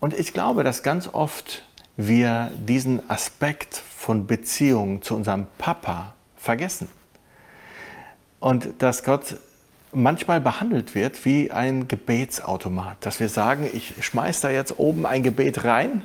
Und 0.00 0.12
ich 0.12 0.32
glaube, 0.32 0.64
dass 0.64 0.82
ganz 0.82 1.08
oft 1.10 1.62
wir 1.98 2.52
diesen 2.56 3.10
Aspekt 3.10 3.82
von 3.96 4.28
Beziehung 4.28 5.02
zu 5.02 5.16
unserem 5.16 5.48
Papa 5.58 6.14
vergessen. 6.36 6.88
Und 8.38 8.68
dass 8.78 9.02
Gott 9.02 9.36
manchmal 9.92 10.40
behandelt 10.40 10.94
wird 10.94 11.24
wie 11.24 11.50
ein 11.50 11.88
Gebetsautomat, 11.88 12.98
dass 13.00 13.18
wir 13.18 13.28
sagen, 13.28 13.68
ich 13.72 13.94
schmeiße 14.00 14.42
da 14.42 14.50
jetzt 14.50 14.78
oben 14.78 15.06
ein 15.06 15.24
Gebet 15.24 15.64
rein 15.64 16.02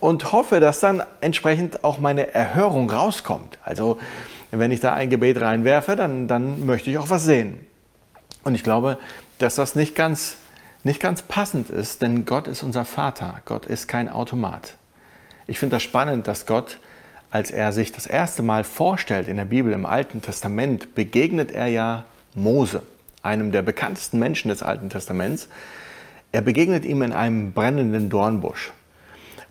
und 0.00 0.32
hoffe, 0.32 0.60
dass 0.60 0.80
dann 0.80 1.02
entsprechend 1.22 1.82
auch 1.82 1.98
meine 1.98 2.34
Erhörung 2.34 2.90
rauskommt. 2.90 3.58
Also 3.64 3.98
wenn 4.50 4.70
ich 4.70 4.80
da 4.80 4.92
ein 4.92 5.08
Gebet 5.08 5.40
reinwerfe, 5.40 5.96
dann, 5.96 6.28
dann 6.28 6.66
möchte 6.66 6.90
ich 6.90 6.98
auch 6.98 7.08
was 7.08 7.24
sehen. 7.24 7.66
Und 8.44 8.54
ich 8.54 8.62
glaube, 8.62 8.98
dass 9.38 9.54
das 9.54 9.76
nicht 9.76 9.94
ganz, 9.94 10.36
nicht 10.84 11.00
ganz 11.00 11.22
passend 11.22 11.70
ist, 11.70 12.02
denn 12.02 12.26
Gott 12.26 12.48
ist 12.48 12.62
unser 12.62 12.84
Vater. 12.84 13.40
Gott 13.46 13.64
ist 13.64 13.88
kein 13.88 14.10
Automat. 14.10 14.74
Ich 15.46 15.58
finde 15.58 15.76
das 15.76 15.82
spannend, 15.82 16.26
dass 16.26 16.46
Gott, 16.46 16.78
als 17.30 17.50
er 17.50 17.72
sich 17.72 17.92
das 17.92 18.06
erste 18.06 18.42
Mal 18.42 18.64
vorstellt 18.64 19.28
in 19.28 19.36
der 19.36 19.44
Bibel 19.44 19.72
im 19.72 19.86
Alten 19.86 20.22
Testament, 20.22 20.94
begegnet 20.94 21.50
er 21.50 21.66
ja 21.66 22.04
Mose 22.34 22.82
einem 23.22 23.52
der 23.52 23.62
bekanntesten 23.62 24.18
Menschen 24.18 24.48
des 24.48 24.62
Alten 24.62 24.90
Testaments. 24.90 25.48
Er 26.32 26.42
begegnet 26.42 26.84
ihm 26.84 27.02
in 27.02 27.12
einem 27.12 27.52
brennenden 27.52 28.10
Dornbusch. 28.10 28.72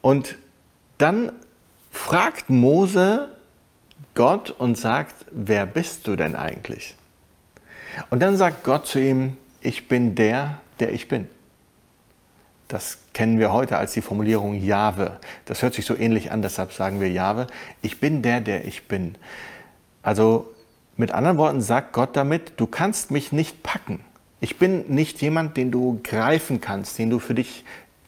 Und 0.02 0.38
dann 0.98 1.32
fragt 1.92 2.50
Mose 2.50 3.30
Gott 4.14 4.52
und 4.52 4.78
sagt, 4.78 5.26
wer 5.32 5.66
bist 5.66 6.08
du 6.08 6.16
denn 6.16 6.36
eigentlich? 6.36 6.96
Und 8.10 8.22
dann 8.22 8.38
sagt 8.38 8.64
Gott 8.64 8.88
zu 8.88 9.00
ihm, 9.00 9.38
ich 9.62 9.88
bin 9.88 10.16
der, 10.16 10.60
der 10.80 10.92
ich 10.92 11.08
bin. 11.08 11.28
Das 12.68 12.98
kennen 13.14 13.40
wir 13.40 13.52
heute 13.52 13.78
als 13.78 13.94
die 13.94 14.02
Formulierung 14.02 14.56
Jahwe. 14.56 15.20
Das 15.46 15.62
hört 15.62 15.74
sich 15.74 15.86
so 15.86 15.96
ähnlich 15.96 16.32
an, 16.32 16.42
deshalb 16.42 16.74
sagen 16.74 17.02
wir 17.02 17.10
Jahwe. 17.10 17.48
Ich 17.82 18.00
bin 18.00 18.22
der, 18.22 18.42
der 18.42 18.66
ich 18.66 18.88
bin. 18.88 19.16
Also 20.02 20.52
mit 20.98 21.12
anderen 21.12 21.38
Worten 21.38 21.62
sagt 21.62 21.94
Gott 21.94 22.16
damit, 22.16 22.54
du 22.58 22.68
kannst 22.68 23.12
mich 23.12 23.32
nicht 23.32 23.64
packen. 23.64 24.00
Ich 24.40 24.58
bin 24.58 24.86
nicht 24.88 25.22
jemand, 25.22 25.58
den 25.58 25.72
du 25.72 26.00
greifen 26.04 26.62
kannst, 26.62 26.98
den 26.98 27.10
du 27.10 27.20
für 27.20 27.36
dich 27.36 27.64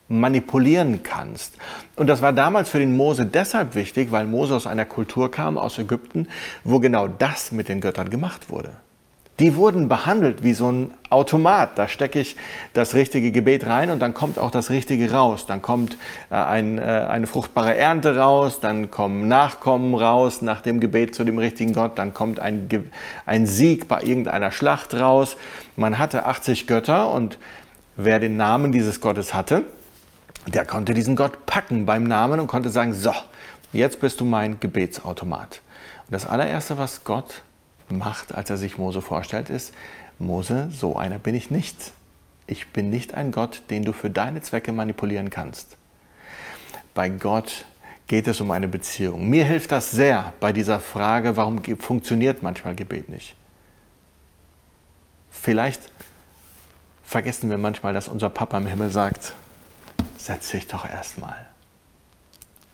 manipulieren 0.08 1.04
kannst. 1.04 1.56
Und 1.96 2.08
das 2.08 2.22
war 2.22 2.34
damals 2.34 2.70
für 2.70 2.80
den 2.80 2.96
Mose 2.96 3.26
deshalb 3.26 3.76
wichtig, 3.76 4.12
weil 4.12 4.26
Mose 4.26 4.56
aus 4.56 4.68
einer 4.68 4.86
Kultur 4.86 5.32
kam, 5.32 5.58
aus 5.58 5.78
Ägypten, 5.78 6.28
wo 6.64 6.80
genau 6.80 7.08
das 7.08 7.52
mit 7.52 7.70
den 7.70 7.82
Göttern 7.82 8.10
gemacht 8.10 8.50
wurde 8.50 8.72
die 9.40 9.56
wurden 9.56 9.88
behandelt 9.88 10.44
wie 10.44 10.54
so 10.54 10.72
ein 10.72 10.94
Automat. 11.10 11.78
Da 11.78 11.88
stecke 11.88 12.20
ich 12.20 12.36
das 12.74 12.94
richtige 12.94 13.32
Gebet 13.32 13.66
rein 13.66 13.90
und 13.90 14.00
dann 14.00 14.14
kommt 14.14 14.38
auch 14.38 14.52
das 14.52 14.70
Richtige 14.70 15.12
raus. 15.12 15.46
Dann 15.48 15.62
kommt 15.62 15.98
äh, 16.30 16.36
ein, 16.36 16.78
äh, 16.78 16.82
eine 16.82 17.26
fruchtbare 17.26 17.76
Ernte 17.76 18.18
raus, 18.18 18.60
dann 18.60 18.92
kommen 18.92 19.28
Nachkommen 19.28 19.96
raus 19.96 20.44
nach 20.44 20.62
dem 20.62 20.80
Gebet 20.80 21.16
zu 21.16 21.24
dem 21.24 21.40
richtigen 21.40 21.74
Gott, 21.74 21.98
dann 21.98 22.14
kommt 22.14 22.40
ein, 22.40 22.70
ein 23.26 23.48
Sieg 23.48 23.88
bei 23.88 24.02
irgendeiner 24.02 24.52
Schlacht 24.52 24.94
raus. 24.94 25.36
Man 25.76 25.98
hatte 25.98 26.26
80 26.26 26.68
Götter 26.68 27.12
und 27.12 27.40
wer 27.96 28.20
den 28.20 28.38
Namen 28.38 28.72
dieses 28.72 29.02
Gottes 29.02 29.34
hatte, 29.34 29.64
der 30.46 30.66
konnte 30.66 30.94
diesen 30.94 31.16
Gott 31.16 31.46
packen 31.48 31.86
beim 31.88 32.04
Namen 32.04 32.40
und 32.40 32.48
konnte 32.48 32.70
sagen, 32.70 32.94
so, 32.94 33.14
jetzt 33.72 34.00
bist 34.00 34.20
du 34.20 34.26
mein 34.26 34.60
Gebetsautomat. 34.60 35.62
Und 36.06 36.12
das 36.12 36.28
allererste, 36.28 36.78
was 36.78 37.04
Gott 37.04 37.42
macht, 37.98 38.34
als 38.34 38.50
er 38.50 38.58
sich 38.58 38.78
Mose 38.78 39.02
vorstellt, 39.02 39.50
ist, 39.50 39.74
Mose, 40.20 40.70
so 40.72 40.96
einer 40.96 41.20
bin 41.20 41.36
ich 41.36 41.52
nicht. 41.52 41.92
Ich 42.46 42.68
bin 42.70 42.90
nicht 42.90 43.14
ein 43.14 43.32
Gott, 43.32 43.62
den 43.70 43.84
du 43.84 43.94
für 43.94 44.10
deine 44.10 44.42
Zwecke 44.42 44.72
manipulieren 44.72 45.30
kannst. 45.30 45.78
Bei 46.94 47.10
Gott 47.10 47.66
geht 48.08 48.28
es 48.28 48.42
um 48.42 48.52
eine 48.52 48.68
Beziehung. 48.68 49.30
Mir 49.30 49.46
hilft 49.46 49.72
das 49.72 49.92
sehr 49.92 50.34
bei 50.40 50.52
dieser 50.52 50.80
Frage, 50.80 51.38
warum 51.38 51.64
funktioniert 51.80 52.44
manchmal 52.44 52.76
Gebet 52.76 53.10
nicht. 53.10 53.36
Vielleicht 55.32 55.82
vergessen 57.04 57.50
wir 57.50 57.58
manchmal, 57.58 57.94
dass 57.94 58.08
unser 58.08 58.30
Papa 58.30 58.58
im 58.58 58.68
Himmel 58.68 58.90
sagt, 58.90 59.34
setz 60.18 60.52
dich 60.52 60.68
doch 60.68 60.88
erstmal. 60.88 61.48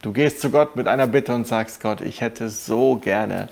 Du 0.01 0.13
gehst 0.13 0.39
zu 0.39 0.49
Gott 0.49 0.75
mit 0.75 0.87
einer 0.87 1.07
Bitte 1.07 1.33
und 1.35 1.45
sagst, 1.45 1.81
Gott, 1.81 2.01
ich 2.01 2.21
hätte 2.21 2.49
so 2.49 2.95
gerne 2.95 3.49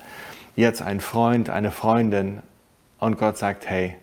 jetzt 0.58 0.82
ein 0.82 1.00
Freund, 1.00 1.50
eine 1.50 1.72
Freundin 1.72 2.42
und 3.00 3.18
Gott 3.18 3.38
sagt, 3.38 3.70
hey, 3.70 3.96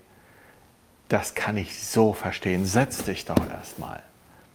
das 1.08 1.34
kann 1.34 1.58
ich 1.58 1.84
so 1.84 2.14
verstehen, 2.14 2.64
setz 2.64 3.04
dich 3.04 3.26
doch 3.26 3.50
erstmal. 3.50 4.02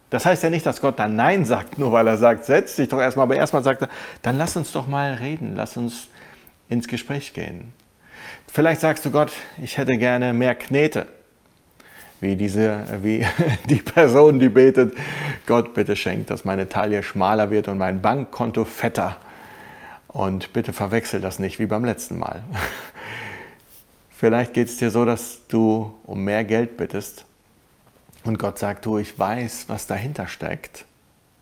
Das 0.08 0.26
heißt 0.26 0.42
ja 0.42 0.50
nicht, 0.50 0.66
dass 0.66 0.80
Gott 0.80 0.98
dann 0.98 1.14
Nein 1.14 1.44
sagt, 1.44 1.78
nur 1.78 1.92
weil 1.92 2.08
er 2.08 2.16
sagt, 2.16 2.44
setz 2.44 2.74
dich 2.74 2.88
doch 2.88 2.98
erstmal, 2.98 3.24
aber 3.24 3.36
erstmal 3.36 3.62
sagt 3.62 3.82
er, 3.82 3.88
dann 4.22 4.36
lass 4.36 4.56
uns 4.56 4.72
doch 4.72 4.88
mal 4.88 5.14
reden, 5.14 5.54
lass 5.54 5.76
uns 5.76 6.08
ins 6.68 6.88
Gespräch 6.88 7.32
gehen. 7.32 7.72
Vielleicht 8.52 8.80
sagst 8.80 9.04
du 9.04 9.12
Gott, 9.12 9.30
ich 9.62 9.78
hätte 9.78 9.96
gerne 9.96 10.32
mehr 10.32 10.56
Knete, 10.56 11.06
wie, 12.20 12.34
diese, 12.34 12.84
wie 13.02 13.24
die 13.68 13.76
Person, 13.76 14.40
die 14.40 14.48
betet, 14.48 14.96
Gott 15.46 15.74
bitte 15.74 15.94
schenkt, 15.94 16.30
dass 16.30 16.44
meine 16.44 16.68
Taille 16.68 17.02
schmaler 17.02 17.50
wird 17.50 17.68
und 17.68 17.78
mein 17.78 18.02
Bankkonto 18.02 18.64
fetter 18.64 19.18
und 20.12 20.52
bitte 20.52 20.72
verwechsel 20.72 21.20
das 21.20 21.38
nicht 21.38 21.58
wie 21.58 21.66
beim 21.66 21.84
letzten 21.84 22.18
Mal. 22.18 22.42
Vielleicht 24.10 24.52
geht 24.52 24.68
es 24.68 24.76
dir 24.76 24.90
so, 24.90 25.04
dass 25.04 25.46
du 25.48 25.94
um 26.04 26.24
mehr 26.24 26.44
Geld 26.44 26.76
bittest 26.76 27.24
und 28.24 28.38
Gott 28.38 28.58
sagt, 28.58 28.84
du, 28.84 28.98
ich 28.98 29.18
weiß, 29.18 29.64
was 29.68 29.86
dahinter 29.86 30.26
steckt. 30.26 30.84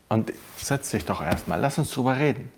Und 0.08 0.32
setz 0.56 0.90
dich 0.90 1.04
doch 1.04 1.22
erstmal, 1.22 1.60
lass 1.60 1.78
uns 1.78 1.90
drüber 1.90 2.18
reden. 2.18 2.52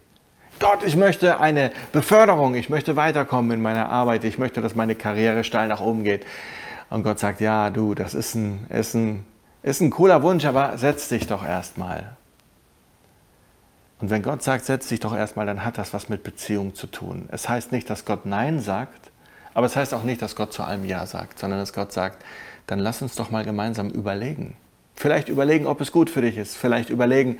Gott, 0.60 0.84
ich 0.84 0.94
möchte 0.94 1.40
eine 1.40 1.72
Beförderung, 1.92 2.54
ich 2.54 2.68
möchte 2.68 2.94
weiterkommen 2.96 3.52
in 3.52 3.62
meiner 3.62 3.88
Arbeit, 3.88 4.24
ich 4.24 4.38
möchte, 4.38 4.60
dass 4.60 4.74
meine 4.74 4.94
Karriere 4.94 5.42
steil 5.42 5.68
nach 5.68 5.80
oben 5.80 6.04
geht. 6.04 6.26
Und 6.90 7.02
Gott 7.02 7.18
sagt, 7.18 7.40
ja, 7.40 7.70
du, 7.70 7.94
das 7.94 8.14
ist 8.14 8.34
ein, 8.34 8.66
ist 8.68 8.94
ein, 8.94 9.24
ist 9.62 9.80
ein 9.80 9.90
cooler 9.90 10.22
Wunsch, 10.22 10.44
aber 10.44 10.76
setz 10.76 11.08
dich 11.08 11.26
doch 11.26 11.44
erstmal. 11.44 12.16
Und 14.00 14.10
wenn 14.10 14.22
Gott 14.22 14.42
sagt, 14.42 14.64
setz 14.64 14.88
dich 14.88 15.00
doch 15.00 15.14
erstmal, 15.14 15.46
dann 15.46 15.64
hat 15.64 15.76
das 15.76 15.92
was 15.92 16.08
mit 16.08 16.22
Beziehung 16.22 16.74
zu 16.74 16.86
tun. 16.86 17.28
Es 17.30 17.48
heißt 17.48 17.70
nicht, 17.70 17.90
dass 17.90 18.04
Gott 18.04 18.24
Nein 18.24 18.60
sagt, 18.60 19.10
aber 19.52 19.66
es 19.66 19.76
heißt 19.76 19.92
auch 19.94 20.04
nicht, 20.04 20.22
dass 20.22 20.36
Gott 20.36 20.52
zu 20.52 20.62
allem 20.62 20.84
Ja 20.84 21.06
sagt, 21.06 21.38
sondern 21.38 21.58
dass 21.58 21.72
Gott 21.72 21.92
sagt, 21.92 22.24
dann 22.66 22.78
lass 22.78 23.02
uns 23.02 23.14
doch 23.14 23.30
mal 23.30 23.44
gemeinsam 23.44 23.90
überlegen. 23.90 24.56
Vielleicht 24.94 25.28
überlegen, 25.28 25.66
ob 25.66 25.80
es 25.80 25.92
gut 25.92 26.08
für 26.08 26.22
dich 26.22 26.36
ist. 26.36 26.56
Vielleicht 26.56 26.90
überlegen, 26.90 27.38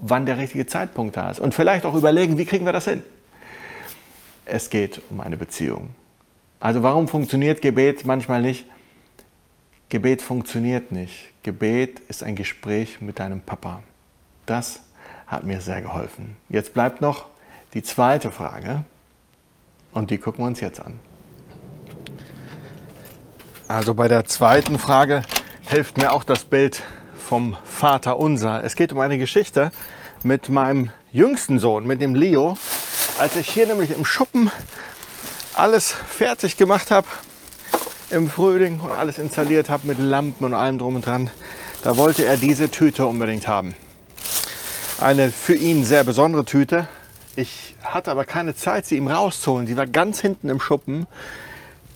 wann 0.00 0.26
der 0.26 0.38
richtige 0.38 0.66
Zeitpunkt 0.66 1.16
da 1.16 1.30
ist. 1.30 1.40
Und 1.40 1.54
vielleicht 1.54 1.84
auch 1.84 1.94
überlegen, 1.94 2.38
wie 2.38 2.44
kriegen 2.44 2.64
wir 2.64 2.72
das 2.72 2.84
hin. 2.86 3.02
Es 4.46 4.70
geht 4.70 5.00
um 5.10 5.20
eine 5.20 5.36
Beziehung. 5.36 5.90
Also 6.60 6.82
warum 6.82 7.08
funktioniert 7.08 7.62
Gebet 7.62 8.06
manchmal 8.06 8.42
nicht? 8.42 8.66
Gebet 9.88 10.22
funktioniert 10.22 10.92
nicht. 10.92 11.30
Gebet 11.42 12.00
ist 12.08 12.22
ein 12.22 12.36
Gespräch 12.36 13.00
mit 13.00 13.18
deinem 13.18 13.40
Papa. 13.40 13.82
Das 14.46 14.80
hat 15.26 15.44
mir 15.44 15.60
sehr 15.60 15.82
geholfen. 15.82 16.36
Jetzt 16.48 16.74
bleibt 16.74 17.00
noch 17.00 17.26
die 17.74 17.82
zweite 17.82 18.30
Frage 18.30 18.84
und 19.92 20.10
die 20.10 20.18
gucken 20.18 20.44
wir 20.44 20.48
uns 20.48 20.60
jetzt 20.60 20.80
an. 20.80 20.98
Also 23.68 23.94
bei 23.94 24.08
der 24.08 24.24
zweiten 24.24 24.78
Frage 24.78 25.22
hilft 25.62 25.96
mir 25.96 26.12
auch 26.12 26.24
das 26.24 26.44
Bild 26.44 26.82
vom 27.16 27.56
Vater 27.64 28.18
Unser. 28.18 28.62
Es 28.62 28.76
geht 28.76 28.92
um 28.92 29.00
eine 29.00 29.18
Geschichte 29.18 29.72
mit 30.22 30.48
meinem 30.50 30.90
jüngsten 31.12 31.58
Sohn, 31.58 31.86
mit 31.86 32.00
dem 32.00 32.14
Leo. 32.14 32.58
Als 33.18 33.36
ich 33.36 33.48
hier 33.48 33.66
nämlich 33.66 33.90
im 33.90 34.04
Schuppen 34.04 34.50
alles 35.54 35.92
fertig 35.92 36.56
gemacht 36.56 36.90
habe, 36.90 37.06
im 38.10 38.28
Frühling 38.28 38.80
und 38.80 38.90
alles 38.90 39.18
installiert 39.18 39.70
habe 39.70 39.86
mit 39.86 39.98
Lampen 39.98 40.44
und 40.44 40.54
allem 40.54 40.78
drum 40.78 40.96
und 40.96 41.06
dran, 41.06 41.30
da 41.82 41.96
wollte 41.96 42.24
er 42.24 42.36
diese 42.36 42.70
Tüte 42.70 43.06
unbedingt 43.06 43.48
haben 43.48 43.74
eine 45.00 45.30
für 45.30 45.54
ihn 45.54 45.84
sehr 45.84 46.04
besondere 46.04 46.44
Tüte. 46.44 46.88
Ich 47.36 47.74
hatte 47.82 48.10
aber 48.10 48.24
keine 48.24 48.54
Zeit, 48.54 48.86
sie 48.86 48.96
ihm 48.96 49.08
rauszuholen. 49.08 49.66
Sie 49.66 49.76
war 49.76 49.86
ganz 49.86 50.20
hinten 50.20 50.48
im 50.48 50.60
Schuppen. 50.60 51.06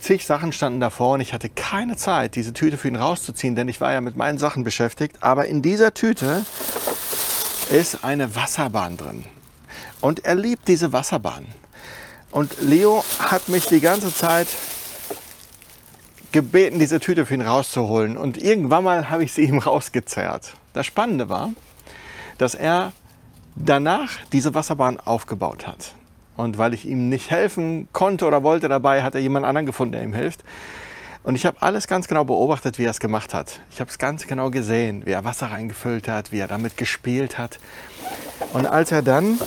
Zig 0.00 0.24
Sachen 0.26 0.52
standen 0.52 0.80
davor 0.80 1.14
und 1.14 1.20
ich 1.20 1.32
hatte 1.32 1.48
keine 1.48 1.96
Zeit, 1.96 2.36
diese 2.36 2.52
Tüte 2.52 2.76
für 2.76 2.88
ihn 2.88 2.96
rauszuziehen, 2.96 3.56
denn 3.56 3.68
ich 3.68 3.80
war 3.80 3.92
ja 3.92 4.00
mit 4.00 4.16
meinen 4.16 4.38
Sachen 4.38 4.62
beschäftigt. 4.62 5.16
Aber 5.20 5.46
in 5.46 5.60
dieser 5.62 5.92
Tüte 5.92 6.44
ist 7.70 8.04
eine 8.04 8.34
Wasserbahn 8.36 8.96
drin. 8.96 9.24
Und 10.00 10.24
er 10.24 10.36
liebt 10.36 10.68
diese 10.68 10.92
Wasserbahn. 10.92 11.46
Und 12.30 12.60
Leo 12.60 13.04
hat 13.18 13.48
mich 13.48 13.66
die 13.66 13.80
ganze 13.80 14.14
Zeit 14.14 14.48
gebeten, 16.30 16.78
diese 16.78 17.00
Tüte 17.00 17.26
für 17.26 17.34
ihn 17.34 17.42
rauszuholen. 17.42 18.16
Und 18.16 18.38
irgendwann 18.38 18.84
mal 18.84 19.10
habe 19.10 19.24
ich 19.24 19.32
sie 19.32 19.42
ihm 19.42 19.58
rausgezerrt. 19.58 20.54
Das 20.72 20.86
Spannende 20.86 21.28
war, 21.28 21.50
dass 22.38 22.54
er 22.54 22.92
danach 23.56 24.12
diese 24.32 24.54
Wasserbahn 24.54 24.98
aufgebaut 25.00 25.66
hat. 25.66 25.94
Und 26.36 26.56
weil 26.56 26.72
ich 26.72 26.86
ihm 26.86 27.08
nicht 27.08 27.30
helfen 27.30 27.88
konnte 27.92 28.26
oder 28.26 28.42
wollte 28.42 28.68
dabei, 28.68 29.02
hat 29.02 29.14
er 29.14 29.20
jemand 29.20 29.44
anderen 29.44 29.66
gefunden, 29.66 29.92
der 29.92 30.04
ihm 30.04 30.14
hilft. 30.14 30.44
Und 31.24 31.34
ich 31.34 31.44
habe 31.44 31.60
alles 31.60 31.88
ganz 31.88 32.06
genau 32.06 32.24
beobachtet, 32.24 32.78
wie 32.78 32.84
er 32.84 32.90
es 32.90 33.00
gemacht 33.00 33.34
hat. 33.34 33.60
Ich 33.72 33.80
habe 33.80 33.90
es 33.90 33.98
ganz 33.98 34.26
genau 34.26 34.50
gesehen, 34.50 35.04
wie 35.04 35.10
er 35.10 35.24
Wasser 35.24 35.50
reingefüllt 35.50 36.08
hat, 36.08 36.30
wie 36.30 36.38
er 36.38 36.46
damit 36.46 36.76
gespielt 36.76 37.38
hat. 37.38 37.58
Und 38.52 38.66
als 38.66 38.92
er 38.92 39.02
dann 39.02 39.38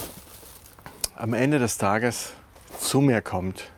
am 1.16 1.34
Ende 1.34 1.60
des 1.60 1.78
Tages 1.78 2.34
zu 2.78 3.00
mir 3.00 3.22
kommt 3.22 3.70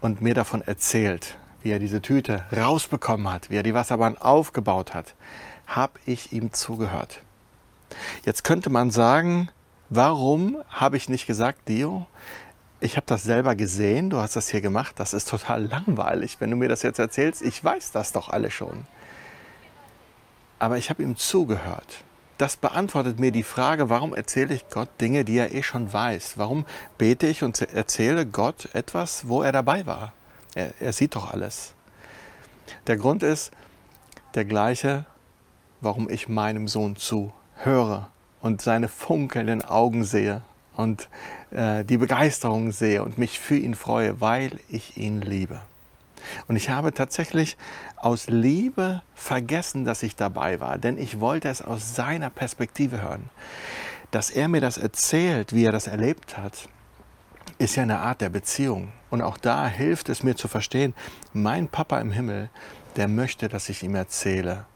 und 0.00 0.20
mir 0.20 0.34
davon 0.34 0.62
erzählt, 0.62 1.36
wie 1.62 1.70
er 1.70 1.78
diese 1.78 2.02
Tüte 2.02 2.44
rausbekommen 2.54 3.32
hat, 3.32 3.50
wie 3.50 3.56
er 3.56 3.62
die 3.62 3.74
Wasserbahn 3.74 4.18
aufgebaut 4.18 4.94
hat, 4.94 5.14
habe 5.66 6.00
ich 6.06 6.32
ihm 6.32 6.52
zugehört. 6.52 7.22
Jetzt 8.24 8.44
könnte 8.44 8.70
man 8.70 8.90
sagen, 8.90 9.48
warum 9.88 10.56
habe 10.68 10.96
ich 10.96 11.08
nicht 11.08 11.26
gesagt, 11.26 11.68
Dio, 11.68 12.06
ich 12.80 12.96
habe 12.96 13.06
das 13.06 13.22
selber 13.22 13.54
gesehen, 13.54 14.10
du 14.10 14.18
hast 14.18 14.34
das 14.36 14.48
hier 14.48 14.60
gemacht, 14.60 14.94
das 14.98 15.14
ist 15.14 15.28
total 15.28 15.66
langweilig, 15.66 16.38
wenn 16.40 16.50
du 16.50 16.56
mir 16.56 16.68
das 16.68 16.82
jetzt 16.82 16.98
erzählst, 16.98 17.42
ich 17.42 17.62
weiß 17.62 17.92
das 17.92 18.12
doch 18.12 18.28
alle 18.28 18.50
schon. 18.50 18.86
Aber 20.58 20.78
ich 20.78 20.90
habe 20.90 21.02
ihm 21.02 21.16
zugehört. 21.16 22.04
Das 22.38 22.56
beantwortet 22.56 23.20
mir 23.20 23.30
die 23.30 23.42
Frage, 23.42 23.88
warum 23.88 24.14
erzähle 24.14 24.54
ich 24.54 24.68
Gott 24.68 24.88
Dinge, 25.00 25.24
die 25.24 25.36
er 25.36 25.54
eh 25.54 25.62
schon 25.62 25.92
weiß? 25.92 26.38
Warum 26.38 26.66
bete 26.98 27.26
ich 27.26 27.44
und 27.44 27.60
erzähle 27.60 28.26
Gott 28.26 28.68
etwas, 28.74 29.28
wo 29.28 29.42
er 29.42 29.52
dabei 29.52 29.86
war? 29.86 30.12
Er, 30.54 30.72
er 30.80 30.92
sieht 30.92 31.14
doch 31.14 31.32
alles. 31.32 31.74
Der 32.86 32.96
Grund 32.96 33.22
ist 33.22 33.52
der 34.34 34.44
gleiche, 34.44 35.04
warum 35.80 36.08
ich 36.10 36.28
meinem 36.28 36.66
Sohn 36.66 36.96
zuhöre 36.96 37.41
höre 37.64 38.08
und 38.40 38.60
seine 38.60 38.88
funkelnden 38.88 39.62
Augen 39.62 40.04
sehe 40.04 40.42
und 40.76 41.08
äh, 41.50 41.84
die 41.84 41.98
Begeisterung 41.98 42.72
sehe 42.72 43.02
und 43.02 43.18
mich 43.18 43.38
für 43.38 43.56
ihn 43.56 43.74
freue, 43.74 44.20
weil 44.20 44.58
ich 44.68 44.96
ihn 44.96 45.20
liebe. 45.20 45.60
Und 46.48 46.56
ich 46.56 46.70
habe 46.70 46.92
tatsächlich 46.92 47.56
aus 47.96 48.28
Liebe 48.28 49.02
vergessen, 49.14 49.84
dass 49.84 50.02
ich 50.02 50.16
dabei 50.16 50.60
war, 50.60 50.78
denn 50.78 50.98
ich 50.98 51.20
wollte 51.20 51.48
es 51.48 51.62
aus 51.62 51.94
seiner 51.94 52.30
Perspektive 52.30 53.02
hören. 53.02 53.28
Dass 54.10 54.30
er 54.30 54.48
mir 54.48 54.60
das 54.60 54.78
erzählt, 54.78 55.54
wie 55.54 55.64
er 55.64 55.72
das 55.72 55.86
erlebt 55.86 56.36
hat, 56.36 56.68
ist 57.58 57.76
ja 57.76 57.82
eine 57.82 58.00
Art 58.00 58.20
der 58.20 58.28
Beziehung. 58.28 58.92
Und 59.10 59.22
auch 59.22 59.36
da 59.36 59.66
hilft 59.66 60.08
es 60.08 60.22
mir 60.22 60.36
zu 60.36 60.48
verstehen, 60.48 60.94
mein 61.32 61.68
Papa 61.68 62.00
im 62.00 62.12
Himmel, 62.12 62.50
der 62.96 63.08
möchte, 63.08 63.48
dass 63.48 63.68
ich 63.68 63.82
ihm 63.82 63.94
erzähle, 63.94 64.66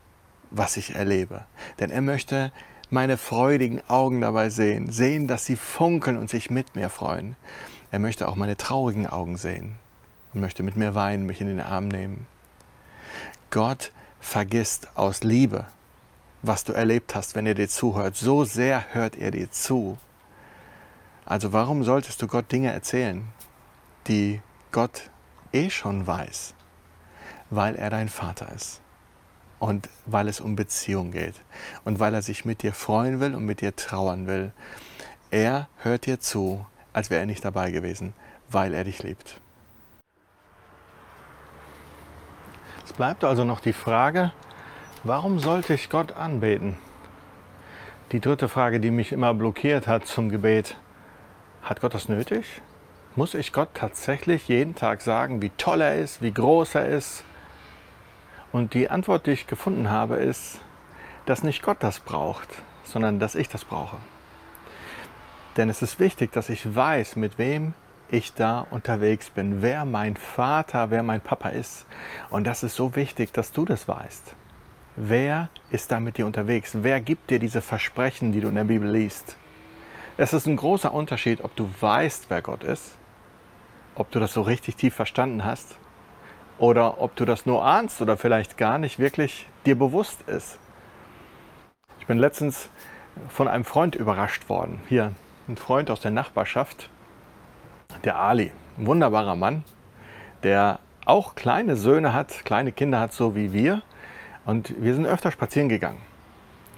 was 0.51 0.77
ich 0.77 0.95
erlebe. 0.95 1.45
Denn 1.79 1.91
er 1.91 2.01
möchte 2.01 2.53
meine 2.91 3.17
freudigen 3.17 3.83
Augen 3.89 4.21
dabei 4.21 4.51
sehen, 4.51 4.91
sehen, 4.93 5.27
dass 5.27 5.45
sie 5.45 5.57
funkeln 5.57 6.17
und 6.17 6.31
sich 6.31 6.51
mit 6.51 6.77
mir 6.77 6.89
freuen. 6.89 7.37
Er 7.91 7.99
möchte 7.99 8.29
auch 8.29 8.37
meine 8.37 8.57
traurigen 8.57 9.07
Augen 9.07 9.37
sehen 9.37 9.77
und 10.33 10.41
möchte 10.41 10.63
mit 10.63 10.77
mir 10.77 10.95
weinen, 10.95 11.27
mich 11.27 11.41
in 11.41 11.49
den 11.49 11.61
Arm 11.61 11.89
nehmen. 11.89 12.27
Gott 13.51 13.93
vergisst 14.21 14.89
aus 14.97 15.23
Liebe, 15.23 15.67
was 16.43 16.65
du 16.65 16.73
erlebt 16.73 17.15
hast, 17.15 17.35
wenn 17.35 17.47
er 17.47 17.55
dir 17.55 17.69
zuhört. 17.69 18.17
So 18.17 18.45
sehr 18.45 18.85
hört 18.93 19.17
er 19.17 19.31
dir 19.31 19.51
zu. 19.51 19.99
Also 21.25 21.53
warum 21.53 21.83
solltest 21.83 22.23
du 22.23 22.29
Gott 22.29 22.53
Dinge 22.53 22.73
erzählen, 22.73 23.27
die 24.07 24.41
Gott 24.71 25.11
eh 25.53 25.71
schon 25.71 26.07
weiß? 26.07 26.55
Weil 27.51 27.77
er 27.77 27.91
dein 27.91 28.09
Vater 28.09 28.53
ist 28.53 28.81
und 29.59 29.89
weil 30.05 30.29
es 30.29 30.41
um 30.41 30.57
Beziehung 30.57 31.13
geht 31.13 31.35
und 31.85 32.01
weil 32.01 32.15
er 32.15 32.23
sich 32.23 32.45
mit 32.45 32.63
dir 32.63 32.73
freuen 32.73 33.21
will 33.21 33.35
und 33.35 33.45
mit 33.45 33.61
dir 33.61 33.75
trauern 33.75 34.27
will. 34.27 34.53
Er 35.31 35.69
hört 35.79 36.07
dir 36.07 36.21
zu, 36.21 36.67
als 36.93 37.11
wäre 37.11 37.21
er 37.21 37.27
nicht 37.27 37.45
dabei 37.45 37.71
gewesen, 37.71 38.15
weil 38.49 38.75
er 38.75 38.85
dich 38.85 39.03
liebt. 39.03 39.41
Es 42.85 42.93
bleibt 42.93 43.25
also 43.25 43.45
noch 43.45 43.61
die 43.61 43.73
Frage, 43.73 44.33
warum 45.03 45.41
sollte 45.41 45.75
ich 45.75 45.91
Gott 45.91 46.13
anbeten? 46.13 46.77
Die 48.13 48.21
dritte 48.21 48.49
Frage, 48.49 48.79
die 48.79 48.93
mich 48.93 49.11
immer 49.11 49.35
blockiert 49.35 49.89
hat 49.89 50.07
zum 50.07 50.29
Gebet, 50.29 50.77
hat 51.63 51.81
Gott 51.81 51.95
das 51.95 52.09
nötig? 52.09 52.63
Muss 53.17 53.35
ich 53.35 53.53
Gott 53.53 53.71
tatsächlich 53.75 54.47
jeden 54.47 54.77
Tag 54.77 55.01
sagen, 55.03 55.43
wie 55.43 55.51
toll 55.51 55.81
er 55.81 55.97
ist, 55.97 56.23
wie 56.23 56.33
groß 56.33 56.77
er 56.77 56.87
ist, 56.87 57.25
und 58.53 58.75
die 58.75 58.91
Antwort, 58.91 59.27
die 59.27 59.33
ich 59.33 59.47
gefunden 59.47 59.91
habe, 59.91 60.17
ist, 60.17 60.61
dass 61.27 61.43
nicht 61.43 61.63
Gott 61.63 61.79
das 61.81 62.01
braucht, 62.01 62.49
sondern 62.85 63.19
dass 63.19 63.35
ich 63.35 63.49
das 63.49 63.65
brauche. 63.65 63.99
Denn 65.57 65.69
es 65.69 65.83
ist 65.83 65.99
wichtig, 65.99 66.33
dass 66.33 66.49
ich 66.49 66.75
weiß, 66.75 67.17
mit 67.17 67.39
wem 67.39 67.75
ich 68.09 68.35
da 68.35 68.67
unterwegs 68.71 69.31
bin, 69.31 69.63
wer 69.63 69.85
mein 69.85 70.17
Vater, 70.17 70.91
wer 70.91 71.03
mein 71.03 71.21
Papa 71.21 71.49
ist. 71.49 71.87
Und 72.31 72.47
das 72.47 72.63
ist 72.63 72.77
so 72.77 72.95
wichtig, 72.95 73.33
dass 73.33 73.53
du 73.53 73.65
das 73.65 73.89
weißt. 73.89 74.35
Wer 74.95 75.49
ist 75.71 75.91
da 75.91 75.99
mit 75.99 76.17
dir 76.17 76.27
unterwegs? 76.27 76.71
Wer 76.83 77.01
gibt 77.01 77.31
dir 77.31 77.39
diese 77.39 77.61
Versprechen, 77.61 78.33
die 78.33 78.41
du 78.41 78.49
in 78.49 78.55
der 78.55 78.65
Bibel 78.65 78.89
liest? 78.89 79.37
Es 80.17 80.33
ist 80.33 80.47
ein 80.47 80.57
großer 80.57 80.95
Unterschied, 80.95 81.43
ob 81.43 81.55
du 81.57 81.69
weißt, 81.81 82.27
wer 82.29 82.41
Gott 82.43 82.65
ist, 82.65 82.97
ob 83.95 84.11
du 84.11 84.21
das 84.21 84.33
so 84.33 84.43
richtig 84.43 84.77
tief 84.77 84.95
verstanden 84.95 85.45
hast 85.45 85.77
oder 86.59 87.01
ob 87.01 87.17
du 87.17 87.25
das 87.25 87.47
nur 87.47 87.65
ahnst 87.65 88.01
oder 88.01 88.17
vielleicht 88.17 88.57
gar 88.57 88.79
nicht 88.79 88.99
wirklich 88.99 89.49
dir 89.65 89.77
bewusst 89.77 90.23
ist. 90.23 90.59
Ich 92.01 92.07
bin 92.07 92.19
letztens 92.19 92.71
von 93.29 93.49
einem 93.49 93.65
Freund 93.65 93.95
überrascht 93.95 94.49
worden. 94.49 94.81
Hier 94.89 95.13
ein 95.49 95.57
Freund 95.57 95.91
aus 95.91 96.01
der 96.01 96.11
Nachbarschaft, 96.11 96.91
der 98.05 98.19
Ali, 98.19 98.53
ein 98.79 98.87
wunderbarer 98.87 99.37
Mann, 99.37 99.65
der 100.43 100.81
auch 101.05 101.35
kleine 101.35 101.77
Söhne 101.77 102.13
hat, 102.13 102.45
kleine 102.45 102.73
Kinder 102.73 103.01
hat, 103.01 103.13
so 103.13 103.35
wie 103.35 103.53
wir. 103.53 103.83
Und 104.45 104.75
wir 104.83 104.95
sind 104.95 105.07
öfter 105.07 105.31
spazieren 105.31 105.69
gegangen 105.69 106.01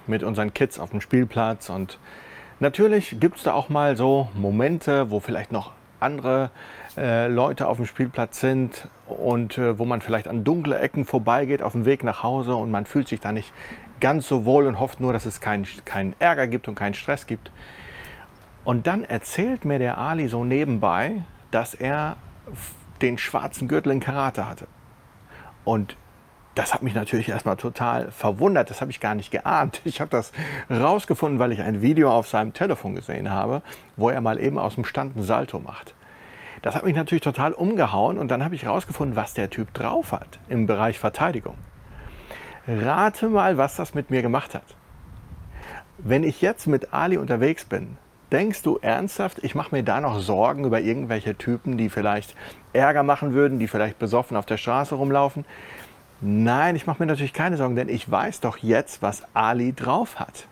mit 0.07 0.23
unseren 0.23 0.53
Kids 0.53 0.79
auf 0.79 0.89
dem 0.89 1.01
Spielplatz. 1.01 1.69
Und 1.69 1.99
natürlich 2.59 3.19
gibt 3.19 3.37
es 3.37 3.43
da 3.43 3.53
auch 3.53 3.69
mal 3.69 3.95
so 3.95 4.29
Momente, 4.33 5.11
wo 5.11 5.19
vielleicht 5.19 5.51
noch 5.51 5.71
andere 5.99 6.51
äh, 6.97 7.27
Leute 7.27 7.67
auf 7.67 7.77
dem 7.77 7.85
Spielplatz 7.85 8.39
sind 8.39 8.87
und 9.07 9.57
äh, 9.57 9.77
wo 9.77 9.85
man 9.85 10.01
vielleicht 10.01 10.27
an 10.27 10.43
dunkle 10.43 10.79
Ecken 10.79 11.05
vorbeigeht 11.05 11.61
auf 11.61 11.73
dem 11.73 11.85
Weg 11.85 12.03
nach 12.03 12.23
Hause 12.23 12.55
und 12.55 12.71
man 12.71 12.85
fühlt 12.85 13.07
sich 13.07 13.19
da 13.19 13.31
nicht 13.31 13.53
ganz 13.99 14.27
so 14.27 14.45
wohl 14.45 14.65
und 14.67 14.79
hofft 14.79 14.99
nur, 14.99 15.13
dass 15.13 15.25
es 15.25 15.41
keinen 15.41 15.67
kein 15.85 16.15
Ärger 16.19 16.47
gibt 16.47 16.67
und 16.67 16.75
keinen 16.75 16.93
Stress 16.93 17.27
gibt. 17.27 17.51
Und 18.63 18.87
dann 18.87 19.03
erzählt 19.03 19.65
mir 19.65 19.79
der 19.79 19.97
Ali 19.97 20.27
so 20.27 20.43
nebenbei, 20.43 21.23
dass 21.51 21.73
er 21.73 22.17
den 23.01 23.17
schwarzen 23.17 23.67
Gürtel 23.67 23.91
in 23.91 23.99
Karate 23.99 24.47
hatte. 24.47 24.67
Und 25.63 25.95
das 26.59 26.73
hat 26.73 26.83
mich 26.83 26.93
natürlich 26.93 27.29
erstmal 27.29 27.55
total 27.55 28.11
verwundert. 28.11 28.69
Das 28.69 28.81
habe 28.81 28.91
ich 28.91 28.99
gar 28.99 29.15
nicht 29.15 29.31
geahnt. 29.31 29.79
Ich 29.85 30.01
habe 30.01 30.11
das 30.11 30.33
rausgefunden, 30.69 31.39
weil 31.39 31.53
ich 31.53 31.61
ein 31.61 31.81
Video 31.81 32.11
auf 32.11 32.27
seinem 32.27 32.51
Telefon 32.51 32.95
gesehen 32.95 33.29
habe, 33.29 33.61
wo 33.95 34.09
er 34.09 34.19
mal 34.19 34.37
eben 34.37 34.59
aus 34.59 34.75
dem 34.75 34.83
Stand 34.83 35.15
einen 35.15 35.25
Salto 35.25 35.61
macht. 35.61 35.95
Das 36.61 36.75
hat 36.75 36.83
mich 36.83 36.97
natürlich 36.97 37.23
total 37.23 37.53
umgehauen 37.53 38.17
und 38.17 38.29
dann 38.29 38.43
habe 38.43 38.55
ich 38.55 38.63
herausgefunden, 38.63 39.15
was 39.15 39.33
der 39.33 39.49
Typ 39.49 39.73
drauf 39.73 40.11
hat 40.11 40.39
im 40.49 40.67
Bereich 40.67 40.99
Verteidigung. 40.99 41.55
Rate 42.67 43.29
mal, 43.29 43.57
was 43.57 43.77
das 43.77 43.93
mit 43.93 44.09
mir 44.09 44.21
gemacht 44.21 44.53
hat. 44.53 44.75
Wenn 45.97 46.23
ich 46.23 46.41
jetzt 46.41 46.67
mit 46.67 46.93
Ali 46.93 47.15
unterwegs 47.15 47.63
bin, 47.63 47.97
denkst 48.33 48.63
du 48.63 48.79
ernsthaft, 48.81 49.39
ich 49.43 49.55
mache 49.55 49.73
mir 49.73 49.83
da 49.83 50.01
noch 50.01 50.19
Sorgen 50.19 50.65
über 50.65 50.81
irgendwelche 50.81 51.35
Typen, 51.35 51.77
die 51.77 51.89
vielleicht 51.89 52.35
Ärger 52.73 53.03
machen 53.03 53.33
würden, 53.33 53.59
die 53.59 53.67
vielleicht 53.67 53.97
besoffen 53.97 54.35
auf 54.35 54.45
der 54.45 54.57
Straße 54.57 54.95
rumlaufen? 54.95 55.45
Nein, 56.21 56.75
ich 56.75 56.85
mache 56.85 57.01
mir 57.01 57.07
natürlich 57.07 57.33
keine 57.33 57.55
Sorgen, 57.55 57.75
denn 57.75 57.87
ich 57.87 58.09
weiß 58.09 58.41
doch 58.41 58.57
jetzt, 58.57 59.01
was 59.01 59.23
Ali 59.33 59.73
drauf 59.73 60.19
hat. 60.19 60.47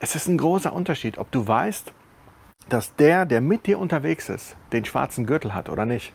Es 0.00 0.14
ist 0.14 0.26
ein 0.26 0.38
großer 0.38 0.72
Unterschied, 0.72 1.18
ob 1.18 1.30
du 1.30 1.46
weißt, 1.46 1.92
dass 2.70 2.96
der, 2.96 3.26
der 3.26 3.42
mit 3.42 3.66
dir 3.66 3.78
unterwegs 3.78 4.30
ist, 4.30 4.56
den 4.72 4.84
schwarzen 4.84 5.26
Gürtel 5.26 5.54
hat 5.54 5.68
oder 5.68 5.84
nicht. 5.84 6.14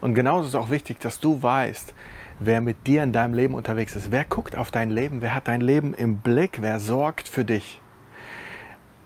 Und 0.00 0.14
genauso 0.14 0.48
ist 0.48 0.54
auch 0.54 0.70
wichtig, 0.70 1.00
dass 1.00 1.18
du 1.18 1.42
weißt, 1.42 1.94
wer 2.38 2.60
mit 2.60 2.86
dir 2.86 3.02
in 3.02 3.12
deinem 3.12 3.34
Leben 3.34 3.54
unterwegs 3.54 3.96
ist. 3.96 4.10
Wer 4.12 4.24
guckt 4.24 4.56
auf 4.56 4.70
dein 4.70 4.90
Leben? 4.90 5.20
Wer 5.20 5.34
hat 5.34 5.48
dein 5.48 5.60
Leben 5.60 5.94
im 5.94 6.18
Blick? 6.18 6.58
Wer 6.60 6.78
sorgt 6.78 7.28
für 7.28 7.44
dich? 7.44 7.80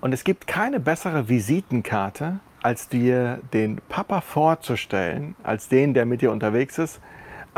Und 0.01 0.13
es 0.13 0.25
gibt 0.25 0.47
keine 0.47 0.79
bessere 0.79 1.29
Visitenkarte, 1.29 2.41
als 2.63 2.89
dir 2.89 3.41
den 3.53 3.81
Papa 3.89 4.21
vorzustellen, 4.21 5.37
als 5.43 5.69
den, 5.69 5.95
der 5.95 6.07
mit 6.07 6.23
dir 6.23 6.33
unterwegs 6.33 6.79
ist, 6.79 7.01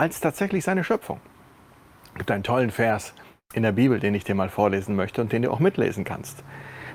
als 0.01 0.19
tatsächlich 0.19 0.65
seine 0.65 0.83
Schöpfung. 0.83 1.21
Es 2.13 2.21
gibt 2.21 2.31
einen 2.31 2.43
tollen 2.43 2.71
Vers 2.71 3.13
in 3.53 3.63
der 3.63 3.73
Bibel, 3.73 4.01
den 4.01 4.15
ich 4.15 4.25
dir 4.25 4.35
mal 4.35 4.49
vorlesen 4.49 4.97
möchte 4.97 5.21
und 5.21 5.31
den 5.31 5.43
du 5.43 5.51
auch 5.51 5.59
mitlesen 5.59 6.05
kannst. 6.05 6.43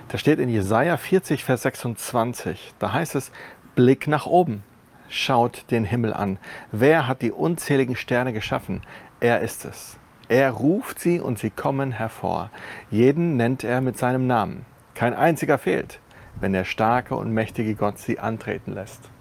Da 0.08 0.18
steht 0.18 0.40
in 0.40 0.50
Jesaja 0.50 0.98
40, 0.98 1.44
Vers 1.44 1.62
26. 1.62 2.74
Da 2.80 2.94
heißt 2.94 3.14
es: 3.14 3.32
Blick 3.76 4.08
nach 4.08 4.26
oben, 4.26 4.64
schaut 5.08 5.70
den 5.70 5.86
Himmel 5.86 6.14
an. 6.14 6.40
Wer 6.72 7.08
hat 7.08 7.22
die 7.22 7.32
unzähligen 7.32 7.96
Sterne 7.96 8.34
geschaffen? 8.34 8.82
Er 9.20 9.42
ist 9.42 9.66
es. 9.66 10.00
Er 10.28 10.50
ruft 10.50 11.00
sie 11.00 11.20
und 11.20 11.38
sie 11.38 11.52
kommen 11.52 11.92
hervor. 11.92 12.50
Jeden 12.90 13.38
nennt 13.38 13.64
er 13.64 13.82
mit 13.82 14.00
seinem 14.00 14.26
Namen. 14.26 14.66
Kein 14.96 15.14
einziger 15.14 15.60
fehlt, 15.60 16.00
wenn 16.40 16.54
der 16.54 16.66
starke 16.66 17.16
und 17.16 17.32
mächtige 17.32 17.76
Gott 17.76 18.00
sie 18.00 18.18
antreten 18.18 18.74
lässt. 18.74 19.12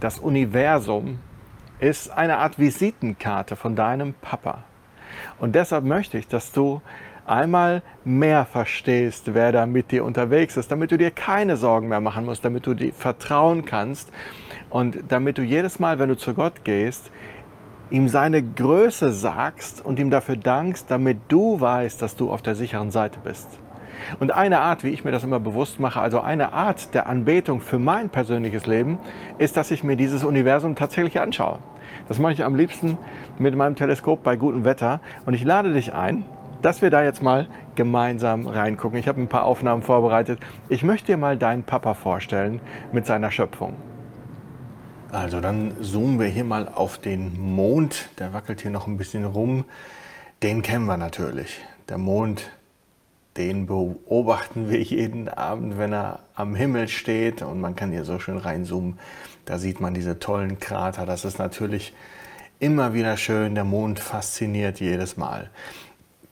Das 0.00 0.18
Universum 0.18 1.18
ist 1.80 2.10
eine 2.10 2.38
Art 2.38 2.58
Visitenkarte 2.58 3.56
von 3.56 3.76
deinem 3.76 4.14
Papa. 4.14 4.64
Und 5.38 5.54
deshalb 5.54 5.84
möchte 5.84 6.18
ich, 6.18 6.28
dass 6.28 6.52
du 6.52 6.80
einmal 7.26 7.82
mehr 8.04 8.44
verstehst, 8.44 9.34
wer 9.34 9.52
da 9.52 9.66
mit 9.66 9.90
dir 9.90 10.04
unterwegs 10.04 10.56
ist, 10.56 10.70
damit 10.70 10.92
du 10.92 10.98
dir 10.98 11.10
keine 11.10 11.56
Sorgen 11.56 11.88
mehr 11.88 12.00
machen 12.00 12.24
musst, 12.24 12.44
damit 12.44 12.66
du 12.66 12.74
dir 12.74 12.92
vertrauen 12.92 13.64
kannst 13.64 14.10
und 14.70 14.98
damit 15.08 15.38
du 15.38 15.42
jedes 15.42 15.78
Mal, 15.78 15.98
wenn 15.98 16.08
du 16.08 16.16
zu 16.16 16.34
Gott 16.34 16.64
gehst, 16.64 17.10
ihm 17.90 18.08
seine 18.08 18.42
Größe 18.42 19.12
sagst 19.12 19.84
und 19.84 19.98
ihm 19.98 20.10
dafür 20.10 20.36
dankst, 20.36 20.90
damit 20.90 21.18
du 21.28 21.60
weißt, 21.60 22.00
dass 22.00 22.16
du 22.16 22.30
auf 22.30 22.42
der 22.42 22.54
sicheren 22.54 22.90
Seite 22.90 23.18
bist. 23.22 23.48
Und 24.20 24.32
eine 24.32 24.60
Art, 24.60 24.84
wie 24.84 24.90
ich 24.90 25.04
mir 25.04 25.12
das 25.12 25.24
immer 25.24 25.40
bewusst 25.40 25.80
mache, 25.80 26.00
also 26.00 26.20
eine 26.20 26.52
Art 26.52 26.94
der 26.94 27.06
Anbetung 27.06 27.60
für 27.60 27.78
mein 27.78 28.10
persönliches 28.10 28.66
Leben, 28.66 28.98
ist, 29.38 29.56
dass 29.56 29.70
ich 29.70 29.84
mir 29.84 29.96
dieses 29.96 30.24
Universum 30.24 30.76
tatsächlich 30.76 31.20
anschaue. 31.20 31.58
Das 32.08 32.18
mache 32.18 32.32
ich 32.32 32.44
am 32.44 32.54
liebsten 32.54 32.98
mit 33.38 33.54
meinem 33.56 33.76
Teleskop 33.76 34.22
bei 34.22 34.36
gutem 34.36 34.64
Wetter. 34.64 35.00
Und 35.24 35.34
ich 35.34 35.44
lade 35.44 35.72
dich 35.72 35.92
ein, 35.92 36.24
dass 36.62 36.82
wir 36.82 36.90
da 36.90 37.02
jetzt 37.02 37.22
mal 37.22 37.48
gemeinsam 37.74 38.46
reingucken. 38.46 38.98
Ich 38.98 39.08
habe 39.08 39.20
ein 39.20 39.28
paar 39.28 39.44
Aufnahmen 39.44 39.82
vorbereitet. 39.82 40.40
Ich 40.68 40.82
möchte 40.82 41.12
dir 41.12 41.16
mal 41.16 41.36
deinen 41.36 41.64
Papa 41.64 41.94
vorstellen 41.94 42.60
mit 42.92 43.06
seiner 43.06 43.30
Schöpfung. 43.30 43.74
Also 45.12 45.40
dann 45.40 45.72
zoomen 45.80 46.18
wir 46.18 46.26
hier 46.26 46.44
mal 46.44 46.68
auf 46.68 46.98
den 46.98 47.40
Mond. 47.40 48.10
Der 48.18 48.32
wackelt 48.32 48.60
hier 48.60 48.70
noch 48.70 48.86
ein 48.86 48.96
bisschen 48.96 49.24
rum. 49.24 49.64
Den 50.42 50.62
kennen 50.62 50.86
wir 50.86 50.96
natürlich. 50.96 51.64
Der 51.88 51.98
Mond 51.98 52.50
Den 53.36 53.66
beobachten 53.66 54.70
wir 54.70 54.80
jeden 54.80 55.28
Abend, 55.28 55.78
wenn 55.78 55.92
er 55.92 56.20
am 56.34 56.54
Himmel 56.54 56.88
steht 56.88 57.42
und 57.42 57.60
man 57.60 57.76
kann 57.76 57.92
hier 57.92 58.04
so 58.04 58.18
schön 58.18 58.38
reinzoomen. 58.38 58.98
Da 59.44 59.58
sieht 59.58 59.80
man 59.80 59.94
diese 59.94 60.18
tollen 60.18 60.58
Krater. 60.58 61.04
Das 61.04 61.24
ist 61.24 61.38
natürlich 61.38 61.92
immer 62.58 62.94
wieder 62.94 63.16
schön. 63.16 63.54
Der 63.54 63.64
Mond 63.64 64.00
fasziniert 64.00 64.80
jedes 64.80 65.16
Mal. 65.16 65.50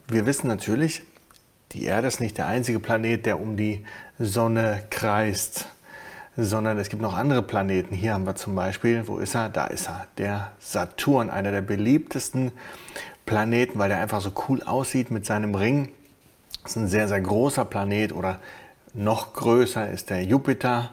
Wir 0.08 0.26
wissen 0.26 0.48
natürlich, 0.48 1.02
die 1.72 1.84
Erde 1.84 2.08
ist 2.08 2.20
nicht 2.20 2.38
der 2.38 2.46
einzige 2.46 2.80
Planet, 2.80 3.26
der 3.26 3.40
um 3.40 3.56
die 3.56 3.84
Sonne 4.18 4.82
kreist, 4.90 5.66
sondern 6.36 6.78
es 6.78 6.88
gibt 6.88 7.02
noch 7.02 7.14
andere 7.14 7.42
Planeten. 7.42 7.94
Hier 7.94 8.14
haben 8.14 8.26
wir 8.26 8.36
zum 8.36 8.54
Beispiel, 8.54 9.06
wo 9.06 9.18
ist 9.18 9.34
er? 9.34 9.48
Da 9.48 9.66
ist 9.66 9.88
er, 9.88 10.06
der 10.18 10.52
Saturn, 10.58 11.30
einer 11.30 11.50
der 11.50 11.62
beliebtesten 11.62 12.52
Planeten, 13.26 13.78
weil 13.78 13.90
er 13.90 14.00
einfach 14.00 14.20
so 14.20 14.32
cool 14.48 14.62
aussieht 14.62 15.10
mit 15.10 15.26
seinem 15.26 15.54
Ring. 15.54 15.90
Das 16.64 16.72
ist 16.72 16.76
ein 16.76 16.88
sehr, 16.88 17.08
sehr 17.08 17.20
großer 17.20 17.66
Planet 17.66 18.14
oder 18.14 18.40
noch 18.94 19.34
größer 19.34 19.90
ist 19.90 20.08
der 20.08 20.24
Jupiter. 20.24 20.90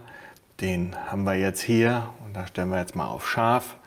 Den 0.59 0.93
haben 1.07 1.23
wir 1.23 1.35
jetzt 1.35 1.61
hier 1.61 2.09
und 2.25 2.35
da 2.35 2.45
stellen 2.45 2.69
wir 2.69 2.79
jetzt 2.79 2.97
mal 2.97 3.07
auf 3.07 3.27
scharf. 3.27 3.77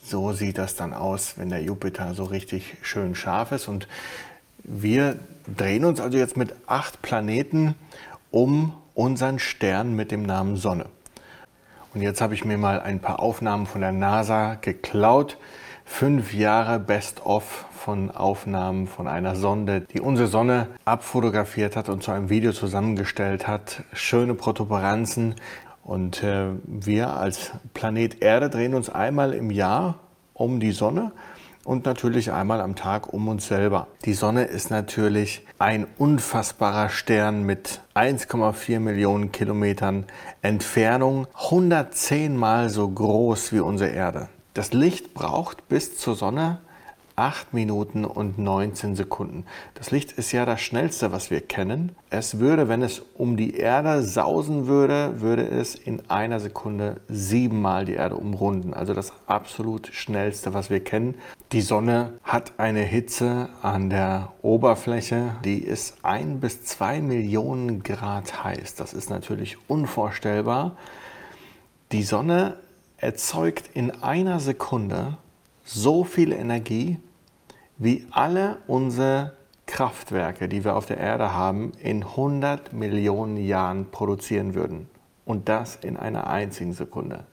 So 0.00 0.32
sieht 0.32 0.58
das 0.58 0.76
dann 0.76 0.94
aus, 0.94 1.36
wenn 1.36 1.50
der 1.50 1.60
Jupiter 1.60 2.14
so 2.14 2.22
richtig 2.22 2.76
schön 2.82 3.16
scharf 3.16 3.50
ist. 3.50 3.66
Und 3.66 3.88
wir 4.62 5.18
drehen 5.56 5.84
uns 5.84 6.00
also 6.00 6.16
jetzt 6.16 6.36
mit 6.36 6.54
acht 6.68 7.02
Planeten 7.02 7.74
um 8.30 8.74
unseren 8.94 9.40
Stern 9.40 9.94
mit 9.94 10.12
dem 10.12 10.22
Namen 10.22 10.56
Sonne. 10.56 10.86
Und 11.94 12.00
jetzt 12.00 12.20
habe 12.20 12.34
ich 12.34 12.44
mir 12.44 12.58
mal 12.58 12.80
ein 12.80 13.00
paar 13.00 13.18
Aufnahmen 13.18 13.66
von 13.66 13.80
der 13.80 13.92
NASA 13.92 14.54
geklaut. 14.54 15.36
Fünf 15.88 16.32
Jahre 16.32 16.78
Best-of 16.78 17.64
von 17.72 18.12
Aufnahmen 18.12 18.86
von 18.86 19.08
einer 19.08 19.34
Sonde, 19.34 19.80
die 19.80 20.00
unsere 20.00 20.28
Sonne 20.28 20.68
abfotografiert 20.84 21.74
hat 21.74 21.88
und 21.88 22.04
zu 22.04 22.12
einem 22.12 22.30
Video 22.30 22.52
zusammengestellt 22.52 23.48
hat. 23.48 23.82
Schöne 23.94 24.34
Protuberanzen. 24.34 25.34
Und 25.82 26.22
äh, 26.22 26.50
wir 26.64 27.16
als 27.16 27.50
Planet 27.74 28.22
Erde 28.22 28.48
drehen 28.48 28.74
uns 28.74 28.90
einmal 28.90 29.32
im 29.32 29.50
Jahr 29.50 29.98
um 30.34 30.60
die 30.60 30.70
Sonne 30.70 31.10
und 31.64 31.84
natürlich 31.84 32.30
einmal 32.30 32.60
am 32.60 32.76
Tag 32.76 33.12
um 33.12 33.26
uns 33.26 33.48
selber. 33.48 33.88
Die 34.04 34.14
Sonne 34.14 34.44
ist 34.44 34.70
natürlich 34.70 35.44
ein 35.58 35.88
unfassbarer 35.98 36.90
Stern 36.90 37.42
mit 37.42 37.80
1,4 37.94 38.78
Millionen 38.78 39.32
Kilometern 39.32 40.04
Entfernung, 40.42 41.26
110 41.34 42.36
mal 42.36 42.68
so 42.68 42.88
groß 42.88 43.52
wie 43.52 43.60
unsere 43.60 43.90
Erde. 43.90 44.28
Das 44.58 44.72
Licht 44.72 45.14
braucht 45.14 45.68
bis 45.68 45.96
zur 45.96 46.16
Sonne 46.16 46.58
8 47.14 47.54
Minuten 47.54 48.04
und 48.04 48.38
19 48.38 48.96
Sekunden. 48.96 49.44
Das 49.74 49.92
Licht 49.92 50.10
ist 50.10 50.32
ja 50.32 50.44
das 50.46 50.60
schnellste, 50.60 51.12
was 51.12 51.30
wir 51.30 51.42
kennen. 51.42 51.94
Es 52.10 52.40
würde, 52.40 52.68
wenn 52.68 52.82
es 52.82 53.00
um 53.14 53.36
die 53.36 53.54
Erde 53.54 54.02
sausen 54.02 54.66
würde, 54.66 55.20
würde 55.20 55.46
es 55.46 55.76
in 55.76 56.02
einer 56.10 56.40
Sekunde 56.40 56.96
siebenmal 57.06 57.84
die 57.84 57.92
Erde 57.92 58.16
umrunden. 58.16 58.74
Also 58.74 58.94
das 58.94 59.12
absolut 59.28 59.90
schnellste, 59.92 60.54
was 60.54 60.70
wir 60.70 60.82
kennen. 60.82 61.14
Die 61.52 61.60
Sonne 61.60 62.14
hat 62.24 62.54
eine 62.58 62.82
Hitze 62.82 63.50
an 63.62 63.90
der 63.90 64.32
Oberfläche, 64.42 65.36
die 65.44 65.58
ist 65.58 65.98
ein 66.02 66.40
bis 66.40 66.64
zwei 66.64 67.00
Millionen 67.00 67.84
Grad 67.84 68.42
heiß. 68.42 68.74
Das 68.74 68.92
ist 68.92 69.08
natürlich 69.08 69.56
unvorstellbar. 69.68 70.76
Die 71.92 72.02
Sonne 72.02 72.56
erzeugt 72.98 73.70
in 73.74 73.90
einer 74.02 74.40
Sekunde 74.40 75.16
so 75.64 76.04
viel 76.04 76.32
Energie, 76.32 76.98
wie 77.76 78.06
alle 78.10 78.58
unsere 78.66 79.36
Kraftwerke, 79.66 80.48
die 80.48 80.64
wir 80.64 80.76
auf 80.76 80.86
der 80.86 80.98
Erde 80.98 81.32
haben, 81.32 81.72
in 81.80 82.02
100 82.02 82.72
Millionen 82.72 83.36
Jahren 83.36 83.90
produzieren 83.90 84.54
würden. 84.54 84.88
Und 85.24 85.48
das 85.48 85.76
in 85.76 85.96
einer 85.96 86.26
einzigen 86.26 86.72
Sekunde. 86.72 87.24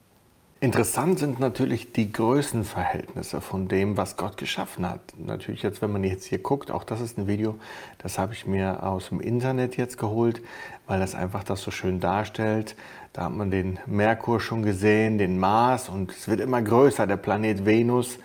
Interessant 0.65 1.19
sind 1.19 1.39
natürlich 1.39 1.91
die 1.91 2.11
Größenverhältnisse 2.11 3.39
von 3.39 3.67
dem, 3.67 3.97
was 3.97 4.17
Gott 4.17 4.35
geschaffen 4.35 4.89
hat. 4.89 4.99
Natürlich 5.15 5.61
jetzt, 5.61 5.83
wenn 5.83 5.91
man 5.91 6.03
jetzt 6.03 6.25
hier 6.25 6.39
guckt, 6.39 6.71
auch 6.71 6.83
das 6.83 7.01
ist 7.01 7.19
ein 7.19 7.27
Video, 7.27 7.59
das 7.99 8.17
habe 8.17 8.33
ich 8.33 8.47
mir 8.47 8.81
aus 8.81 9.09
dem 9.09 9.19
Internet 9.19 9.77
jetzt 9.77 9.99
geholt, 9.99 10.41
weil 10.87 10.99
das 10.99 11.13
einfach 11.13 11.43
das 11.43 11.61
so 11.61 11.69
schön 11.69 11.99
darstellt. 11.99 12.75
Da 13.13 13.25
hat 13.25 13.33
man 13.33 13.51
den 13.51 13.77
Merkur 13.85 14.39
schon 14.39 14.63
gesehen, 14.63 15.19
den 15.19 15.37
Mars 15.37 15.87
und 15.87 16.09
es 16.09 16.27
wird 16.27 16.39
immer 16.39 16.63
größer, 16.63 17.05
der 17.05 17.17
Planet 17.17 17.63
Venus. 17.67 18.17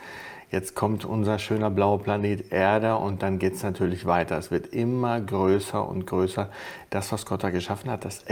Jetzt 0.50 0.74
kommt 0.74 1.04
unser 1.04 1.38
schöner 1.38 1.68
blauer 1.68 2.02
Planet 2.02 2.50
Erde 2.50 2.96
und 2.96 3.22
dann 3.22 3.38
geht 3.38 3.52
es 3.52 3.62
natürlich 3.62 4.06
weiter. 4.06 4.38
Es 4.38 4.50
wird 4.50 4.68
immer 4.68 5.20
größer 5.20 5.86
und 5.86 6.06
größer. 6.06 6.48
Das, 6.88 7.12
was 7.12 7.26
Gott 7.26 7.44
da 7.44 7.50
geschaffen 7.50 7.90
hat, 7.90 8.06
das, 8.06 8.24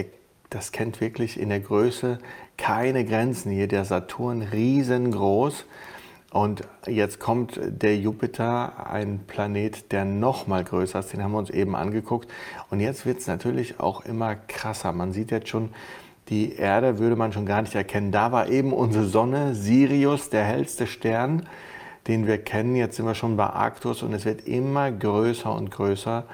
das 0.50 0.72
kennt 0.72 1.00
wirklich 1.00 1.38
in 1.38 1.48
der 1.48 1.60
Größe 1.60 2.18
keine 2.56 3.04
Grenzen. 3.04 3.52
Hier 3.52 3.68
der 3.68 3.84
Saturn 3.84 4.42
riesengroß. 4.42 5.64
Und 6.30 6.62
jetzt 6.86 7.20
kommt 7.20 7.58
der 7.62 7.96
Jupiter, 7.96 8.86
ein 8.90 9.20
Planet, 9.26 9.92
der 9.92 10.04
noch 10.04 10.46
mal 10.46 10.62
größer 10.62 10.98
ist. 10.98 11.12
Den 11.12 11.22
haben 11.22 11.32
wir 11.32 11.38
uns 11.38 11.50
eben 11.50 11.74
angeguckt. 11.74 12.30
Und 12.70 12.80
jetzt 12.80 13.06
wird 13.06 13.18
es 13.18 13.26
natürlich 13.26 13.80
auch 13.80 14.04
immer 14.04 14.34
krasser. 14.36 14.92
Man 14.92 15.12
sieht 15.12 15.30
jetzt 15.30 15.48
schon, 15.48 15.70
die 16.28 16.56
Erde 16.56 16.98
würde 16.98 17.16
man 17.16 17.32
schon 17.32 17.46
gar 17.46 17.62
nicht 17.62 17.74
erkennen. 17.74 18.12
Da 18.12 18.32
war 18.32 18.48
eben 18.48 18.74
unsere 18.74 19.06
Sonne, 19.06 19.54
Sirius, 19.54 20.28
der 20.28 20.44
hellste 20.44 20.86
Stern 20.86 21.48
den 22.08 22.26
wir 22.26 22.38
kennen. 22.38 22.74
Jetzt 22.74 22.96
sind 22.96 23.06
wir 23.06 23.14
schon 23.14 23.36
bei 23.36 23.46
Arctus 23.46 24.02
und 24.02 24.12
es 24.14 24.24
wird 24.24 24.48
immer 24.48 24.90
größer 24.90 25.54
und 25.54 25.70
größer. 25.70 26.24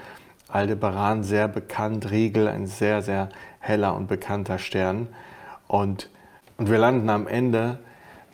Aldebaran 0.54 1.24
sehr 1.24 1.48
bekannt, 1.48 2.12
Riegel 2.12 2.46
ein 2.46 2.68
sehr, 2.68 3.02
sehr 3.02 3.28
heller 3.58 3.96
und 3.96 4.06
bekannter 4.06 4.58
Stern. 4.58 5.08
Und, 5.66 6.10
und 6.58 6.70
wir 6.70 6.78
landen 6.78 7.10
am 7.10 7.26
Ende 7.26 7.80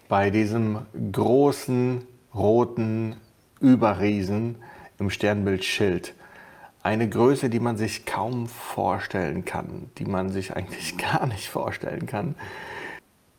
bei 0.06 0.28
diesem 0.28 0.80
großen 1.12 2.06
roten 2.34 3.16
Überriesen 3.60 4.56
im 4.98 5.08
Sternbild 5.08 5.64
Schild. 5.64 6.12
Eine 6.82 7.08
Größe, 7.08 7.48
die 7.48 7.60
man 7.60 7.78
sich 7.78 8.04
kaum 8.04 8.48
vorstellen 8.48 9.46
kann, 9.46 9.90
die 9.96 10.04
man 10.04 10.28
sich 10.28 10.54
eigentlich 10.54 10.98
gar 11.12 11.26
nicht 11.26 11.48
vorstellen 11.48 12.04
kann. 12.04 12.34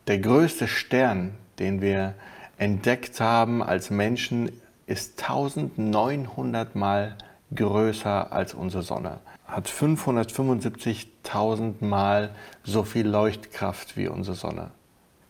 Der 0.07 0.17
größte 0.17 0.67
Stern, 0.67 1.35
den 1.59 1.81
wir 1.81 2.15
entdeckt 2.57 3.21
haben 3.21 3.61
als 3.61 3.91
Menschen, 3.91 4.51
ist 4.87 5.21
1900 5.21 6.75
Mal 6.75 7.09
größer 7.09 7.30
als 8.31 8.53
unsere 8.53 8.83
Sonne. 8.83 9.19
Hat 9.45 9.67
575.000 9.67 11.83
Mal 11.83 12.31
so 12.63 12.83
viel 12.83 13.07
Leuchtkraft 13.07 13.97
wie 13.97 14.07
unsere 14.07 14.35
Sonne. 14.35 14.71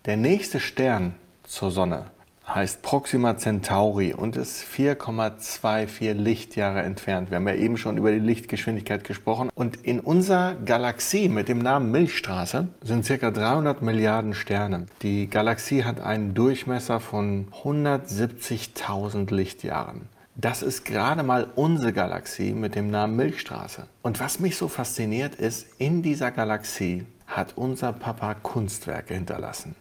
Der 0.06 0.18
nächste 0.18 0.60
Stern 0.60 1.16
zur 1.44 1.72
Sonne 1.72 2.06
heißt 2.48 2.82
Proxima 2.82 3.38
Centauri 3.38 4.14
und 4.14 4.36
ist 4.36 4.64
4,24 4.64 6.14
Lichtjahre 6.14 6.82
entfernt. 6.82 7.30
Wir 7.30 7.38
haben 7.38 7.48
ja 7.48 7.56
eben 7.56 7.78
schon 7.78 7.98
über 7.98 8.12
die 8.12 8.20
Lichtgeschwindigkeit 8.20 9.04
gesprochen. 9.04 9.50
Und 9.56 9.78
in 9.78 10.00
unserer 10.00 10.56
Galaxie 10.56 11.30
mit 11.30 11.48
dem 11.48 11.60
Namen 11.60 11.92
Milchstraße 11.92 12.68
sind 12.84 13.08
ca. 13.08 13.32
300 13.32 13.82
Milliarden 13.82 14.34
Sterne. 14.34 14.88
Die 15.02 15.30
Galaxie 15.30 15.84
hat 15.84 16.02
einen 16.02 16.34
Durchmesser 16.34 17.00
von 17.00 17.48
170.000 17.64 19.34
Lichtjahren. 19.34 20.10
Das 20.36 20.62
ist 20.62 20.86
gerade 20.86 21.24
mal 21.24 21.48
unsere 21.56 21.92
Galaxie 21.92 22.54
mit 22.54 22.76
dem 22.76 22.90
Namen 22.90 23.18
Milchstraße. 23.18 23.88
Und 24.02 24.20
was 24.22 24.40
mich 24.40 24.56
so 24.56 24.70
fasziniert 24.70 25.36
ist, 25.36 25.68
in 25.78 26.02
dieser 26.02 26.32
Galaxie 26.32 27.06
hat 27.28 27.58
unser 27.58 27.92
Papa 27.92 28.36
Kunstwerke 28.36 29.14
hinterlassen. 29.14 29.76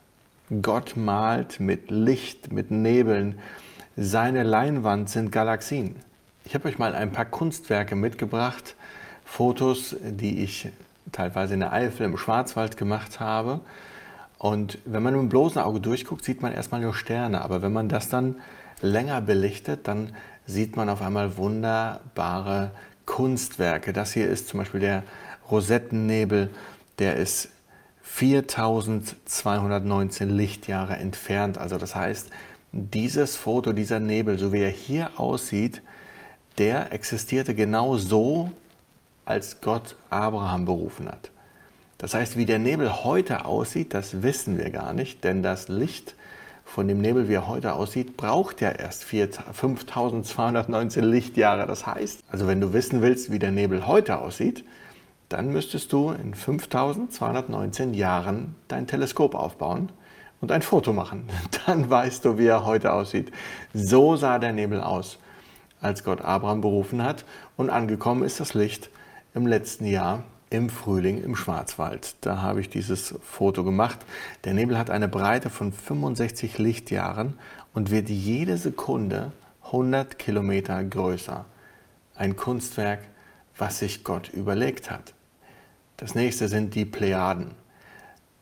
Gott 0.60 0.96
malt 0.96 1.60
mit 1.60 1.90
Licht, 1.92 2.52
mit 2.52 2.72
Nebeln. 2.72 3.38
Seine 3.96 4.42
Leinwand 4.42 5.08
sind 5.08 5.30
Galaxien. 5.30 5.94
Ich 6.44 6.54
habe 6.54 6.68
euch 6.68 6.78
mal 6.78 6.96
ein 6.96 7.12
paar 7.12 7.26
Kunstwerke 7.26 7.94
mitgebracht, 7.94 8.74
Fotos, 9.24 9.94
die 10.02 10.42
ich 10.42 10.68
teilweise 11.12 11.54
in 11.54 11.60
der 11.60 11.72
Eifel 11.72 12.06
im 12.06 12.16
Schwarzwald 12.16 12.76
gemacht 12.76 13.20
habe. 13.20 13.60
Und 14.38 14.78
wenn 14.84 15.04
man 15.04 15.12
mit 15.14 15.22
dem 15.22 15.28
bloßen 15.28 15.62
Auge 15.62 15.78
durchguckt, 15.78 16.24
sieht 16.24 16.42
man 16.42 16.52
erstmal 16.52 16.80
nur 16.80 16.94
Sterne. 16.94 17.42
Aber 17.42 17.62
wenn 17.62 17.72
man 17.72 17.88
das 17.88 18.08
dann 18.08 18.36
länger 18.82 19.20
belichtet, 19.20 19.86
dann 19.86 20.16
sieht 20.50 20.76
man 20.76 20.88
auf 20.88 21.02
einmal 21.02 21.36
wunderbare 21.36 22.70
Kunstwerke. 23.06 23.92
Das 23.92 24.12
hier 24.12 24.28
ist 24.28 24.48
zum 24.48 24.60
Beispiel 24.60 24.80
der 24.80 25.02
Rosettennebel, 25.50 26.50
der 26.98 27.16
ist 27.16 27.48
4219 28.02 30.28
Lichtjahre 30.28 30.96
entfernt. 30.96 31.58
Also 31.58 31.78
das 31.78 31.94
heißt, 31.94 32.30
dieses 32.72 33.36
Foto, 33.36 33.72
dieser 33.72 34.00
Nebel, 34.00 34.38
so 34.38 34.52
wie 34.52 34.60
er 34.60 34.70
hier 34.70 35.10
aussieht, 35.16 35.82
der 36.58 36.92
existierte 36.92 37.54
genau 37.54 37.96
so, 37.96 38.50
als 39.24 39.60
Gott 39.60 39.96
Abraham 40.10 40.64
berufen 40.64 41.08
hat. 41.08 41.30
Das 41.98 42.14
heißt, 42.14 42.36
wie 42.36 42.46
der 42.46 42.58
Nebel 42.58 43.04
heute 43.04 43.44
aussieht, 43.44 43.94
das 43.94 44.22
wissen 44.22 44.58
wir 44.58 44.70
gar 44.70 44.92
nicht, 44.92 45.22
denn 45.22 45.42
das 45.42 45.68
Licht 45.68 46.14
von 46.72 46.86
dem 46.86 47.00
Nebel, 47.00 47.28
wie 47.28 47.34
er 47.34 47.48
heute 47.48 47.72
aussieht, 47.72 48.16
braucht 48.16 48.60
ja 48.60 48.70
erst 48.70 49.02
5219 49.02 51.02
Lichtjahre. 51.02 51.66
Das 51.66 51.84
heißt, 51.84 52.22
also 52.30 52.46
wenn 52.46 52.60
du 52.60 52.72
wissen 52.72 53.02
willst, 53.02 53.32
wie 53.32 53.40
der 53.40 53.50
Nebel 53.50 53.88
heute 53.88 54.20
aussieht, 54.20 54.64
dann 55.28 55.52
müsstest 55.52 55.92
du 55.92 56.12
in 56.12 56.32
5219 56.32 57.92
Jahren 57.92 58.54
dein 58.68 58.86
Teleskop 58.86 59.34
aufbauen 59.34 59.90
und 60.40 60.52
ein 60.52 60.62
Foto 60.62 60.92
machen. 60.92 61.28
Dann 61.66 61.90
weißt 61.90 62.24
du, 62.24 62.38
wie 62.38 62.46
er 62.46 62.64
heute 62.64 62.92
aussieht. 62.92 63.32
So 63.74 64.14
sah 64.14 64.38
der 64.38 64.52
Nebel 64.52 64.80
aus, 64.80 65.18
als 65.80 66.04
Gott 66.04 66.20
Abraham 66.20 66.60
berufen 66.60 67.02
hat 67.02 67.24
und 67.56 67.70
angekommen 67.70 68.22
ist 68.22 68.38
das 68.38 68.54
Licht 68.54 68.90
im 69.34 69.46
letzten 69.46 69.86
Jahr 69.86 70.22
im 70.50 70.68
Frühling 70.68 71.22
im 71.22 71.36
Schwarzwald. 71.36 72.16
Da 72.20 72.42
habe 72.42 72.60
ich 72.60 72.68
dieses 72.68 73.14
Foto 73.22 73.62
gemacht. 73.62 74.00
Der 74.44 74.52
Nebel 74.52 74.76
hat 74.76 74.90
eine 74.90 75.08
Breite 75.08 75.48
von 75.48 75.72
65 75.72 76.58
Lichtjahren 76.58 77.34
und 77.72 77.92
wird 77.92 78.08
jede 78.08 78.56
Sekunde 78.56 79.32
100 79.64 80.18
Kilometer 80.18 80.82
größer. 80.82 81.44
Ein 82.16 82.34
Kunstwerk, 82.34 83.00
was 83.56 83.78
sich 83.78 84.02
Gott 84.02 84.28
überlegt 84.28 84.90
hat. 84.90 85.14
Das 85.96 86.16
nächste 86.16 86.48
sind 86.48 86.74
die 86.74 86.84
Plejaden. 86.84 87.52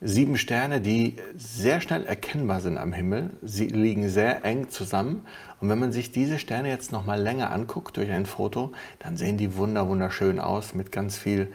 Sieben 0.00 0.38
Sterne, 0.38 0.80
die 0.80 1.16
sehr 1.36 1.80
schnell 1.80 2.06
erkennbar 2.06 2.60
sind 2.60 2.78
am 2.78 2.92
Himmel. 2.92 3.30
Sie 3.42 3.66
liegen 3.66 4.08
sehr 4.08 4.44
eng 4.44 4.70
zusammen. 4.70 5.26
Und 5.60 5.68
wenn 5.68 5.78
man 5.80 5.90
sich 5.90 6.12
diese 6.12 6.38
Sterne 6.38 6.68
jetzt 6.68 6.92
noch 6.92 7.04
mal 7.04 7.20
länger 7.20 7.50
anguckt 7.50 7.96
durch 7.96 8.10
ein 8.10 8.24
Foto, 8.24 8.72
dann 9.00 9.16
sehen 9.16 9.38
die 9.38 9.56
wunder 9.56 9.88
wunderschön 9.88 10.38
aus 10.38 10.72
mit 10.72 10.92
ganz 10.92 11.18
viel 11.18 11.52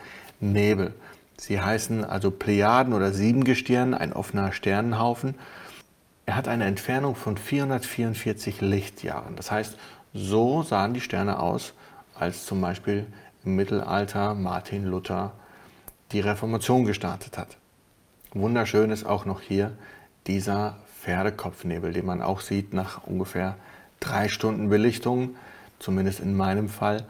Nebel. 0.52 0.94
Sie 1.38 1.60
heißen 1.60 2.04
also 2.06 2.32
Plejaden 2.32 2.94
oder 2.94 3.12
Siebengestirn, 3.14 3.94
ein 3.94 4.14
offener 4.14 4.52
Sternenhaufen. 4.52 5.36
Er 6.26 6.36
hat 6.36 6.48
eine 6.48 6.66
Entfernung 6.66 7.16
von 7.16 7.38
444 7.38 8.62
Lichtjahren. 8.62 9.36
Das 9.36 9.52
heißt, 9.52 9.78
so 10.14 10.64
sahen 10.64 10.94
die 10.94 11.02
Sterne 11.02 11.40
aus, 11.40 11.74
als 12.14 12.46
zum 12.46 12.62
Beispiel 12.62 13.08
im 13.44 13.56
Mittelalter 13.56 14.36
Martin 14.36 14.86
Luther 14.86 15.34
die 16.12 16.20
Reformation 16.20 16.86
gestartet 16.86 17.38
hat. 17.38 17.58
Wunderschön 18.34 18.92
ist 18.92 19.06
auch 19.06 19.26
noch 19.26 19.42
hier 19.42 19.76
dieser 20.28 20.78
Pferdekopfnebel, 21.02 21.92
den 21.92 22.06
man 22.06 22.22
auch 22.22 22.42
sieht 22.42 22.74
nach 22.74 23.04
ungefähr 23.06 23.58
drei 24.00 24.30
Stunden 24.30 24.70
Belichtung, 24.70 25.36
zumindest 25.80 26.20
in 26.20 26.36
meinem 26.36 26.70
Fall. 26.70 27.06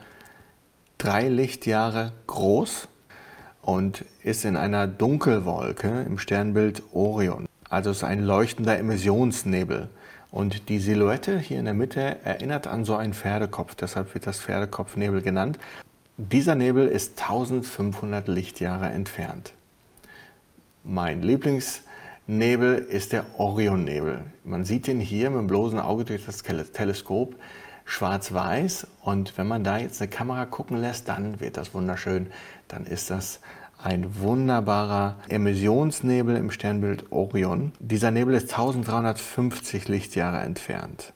Drei 0.97 1.27
Lichtjahre 1.27 2.13
groß 2.27 2.87
und 3.63 4.06
ist 4.23 4.45
in 4.45 4.56
einer 4.56 4.88
Dunkelwolke 4.88 6.04
im 6.04 6.19
Sternbild 6.19 6.84
Orion. 6.93 7.47
Also 7.69 7.89
es 7.89 7.97
ist 7.97 8.04
ein 8.04 8.21
leuchtender 8.21 8.78
Emissionsnebel. 8.78 9.89
Und 10.30 10.69
die 10.69 10.80
Silhouette 10.80 11.39
hier 11.39 11.60
in 11.60 11.65
der 11.65 11.73
Mitte 11.73 12.17
erinnert 12.23 12.67
an 12.67 12.86
so 12.86 12.95
einen 12.95 13.13
Pferdekopf, 13.13 13.76
deshalb 13.76 14.13
wird 14.13 14.28
das 14.28 14.39
Pferdekopfnebel 14.39 15.21
genannt. 15.21 15.60
Dieser 16.17 16.56
Nebel 16.56 16.88
ist 16.88 17.21
1500 17.21 18.28
Lichtjahre 18.28 18.88
entfernt. 18.88 19.54
Mein 20.84 21.21
Lieblingsnebel 21.21 22.76
ist 22.78 23.13
der 23.13 23.26
Orionnebel. 23.38 24.21
Man 24.43 24.65
sieht 24.65 24.88
ihn 24.88 24.99
hier 24.99 25.30
mit 25.30 25.39
dem 25.39 25.47
bloßen 25.47 25.80
Auge 25.80 26.04
durch 26.04 26.26
das 26.26 26.43
Teleskop 26.43 27.36
schwarz-weiß 27.85 28.87
und 29.01 29.37
wenn 29.37 29.47
man 29.47 29.63
da 29.63 29.77
jetzt 29.77 30.01
eine 30.01 30.09
Kamera 30.09 30.45
gucken 30.45 30.77
lässt, 30.77 31.09
dann 31.09 31.39
wird 31.39 31.57
das 31.57 31.73
wunderschön. 31.73 32.27
Dann 32.67 32.85
ist 32.85 33.09
das 33.09 33.39
ein 33.83 34.19
wunderbarer 34.19 35.17
Emissionsnebel 35.27 36.37
im 36.37 36.51
Sternbild 36.51 37.11
Orion. 37.11 37.73
Dieser 37.79 38.11
Nebel 38.11 38.33
ist 38.33 38.51
1350 38.51 39.89
Lichtjahre 39.89 40.39
entfernt. 40.39 41.11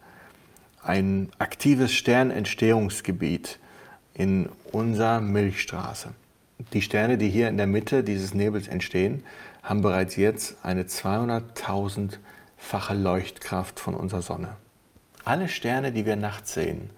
Ein 0.84 1.30
aktives 1.40 1.94
Sternentstehungsgebiet 1.94 3.60
in 4.14 4.50
unserer 4.72 5.22
Milchstraße. 5.22 6.10
Die 6.74 6.82
Sterne, 6.82 7.18
die 7.18 7.30
hier 7.30 7.48
in 7.48 7.58
der 7.58 7.68
Mitte 7.68 8.04
dieses 8.04 8.34
Nebels 8.34 8.68
entstehen, 8.68 9.24
haben 9.64 9.82
bereits 9.82 10.16
jetzt 10.16 10.58
eine 10.64 10.84
200.000-fache 10.84 12.96
Leuchtkraft 12.96 13.80
von 13.80 13.94
unserer 13.94 14.22
Sonne. 14.22 14.58
Alle 15.28 15.50
Sterne, 15.50 15.92
die 15.92 16.06
wir 16.06 16.16
nachts 16.16 16.54
sehen, 16.54 16.90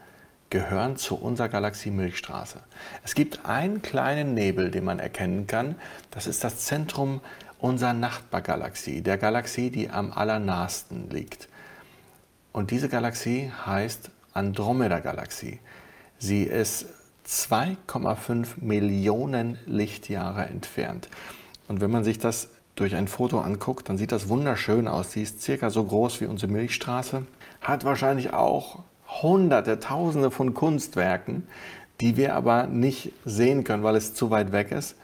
gehören 0.52 0.98
zu 0.98 1.16
unserer 1.16 1.50
Galaxie 1.50 1.90
Milchstraße. 1.90 2.60
Es 3.04 3.16
gibt 3.16 3.48
einen 3.48 3.82
kleinen 3.82 4.36
Nebel, 4.36 4.70
den 4.70 4.84
man 4.84 5.00
erkennen 5.00 5.48
kann. 5.48 5.74
Das 6.12 6.28
ist 6.28 6.44
das 6.44 6.60
Zentrum 6.60 7.22
unserer 7.58 7.94
Nachbargalaxie, 7.94 9.02
der 9.02 9.18
Galaxie, 9.18 9.72
die 9.72 9.90
am 9.90 10.12
allernahsten 10.12 11.10
liegt. 11.10 11.50
Und 12.52 12.70
diese 12.70 12.88
Galaxie 12.88 13.52
heißt 13.66 14.12
Andromeda-Galaxie. 14.34 15.60
Sie 16.20 16.44
ist 16.44 16.86
2,5 17.28 18.58
Millionen 18.58 19.58
Lichtjahre 19.66 20.46
entfernt. 20.46 21.10
Und 21.68 21.82
wenn 21.82 21.90
man 21.90 22.04
sich 22.04 22.20
das 22.20 22.50
durch 22.76 22.96
ein 22.96 23.08
Foto 23.08 23.40
anguckt, 23.40 23.90
dann 23.90 23.98
sieht 23.98 24.12
das 24.12 24.30
wunderschön 24.30 24.88
aus. 24.88 25.14
Sie 25.14 25.24
ist 25.24 25.42
circa 25.42 25.72
so 25.72 25.84
groß 25.84 26.22
wie 26.22 26.26
unsere 26.26 26.52
Milchstraße, 26.52 27.26
hat 27.62 27.84
wahrscheinlich 27.84 28.34
auch 28.34 28.84
hunderte, 29.22 29.80
tausende 29.80 30.32
von 30.32 30.54
Kunstwerken, 30.54 31.48
die 32.00 32.18
wir 32.18 32.36
aber 32.36 32.68
nicht 32.68 33.12
sehen 33.26 33.64
können, 33.64 33.84
weil 33.84 33.96
es 33.96 34.14
zu 34.14 34.30
weit 34.30 34.52
weg 34.52 34.72
ist. 34.72 34.96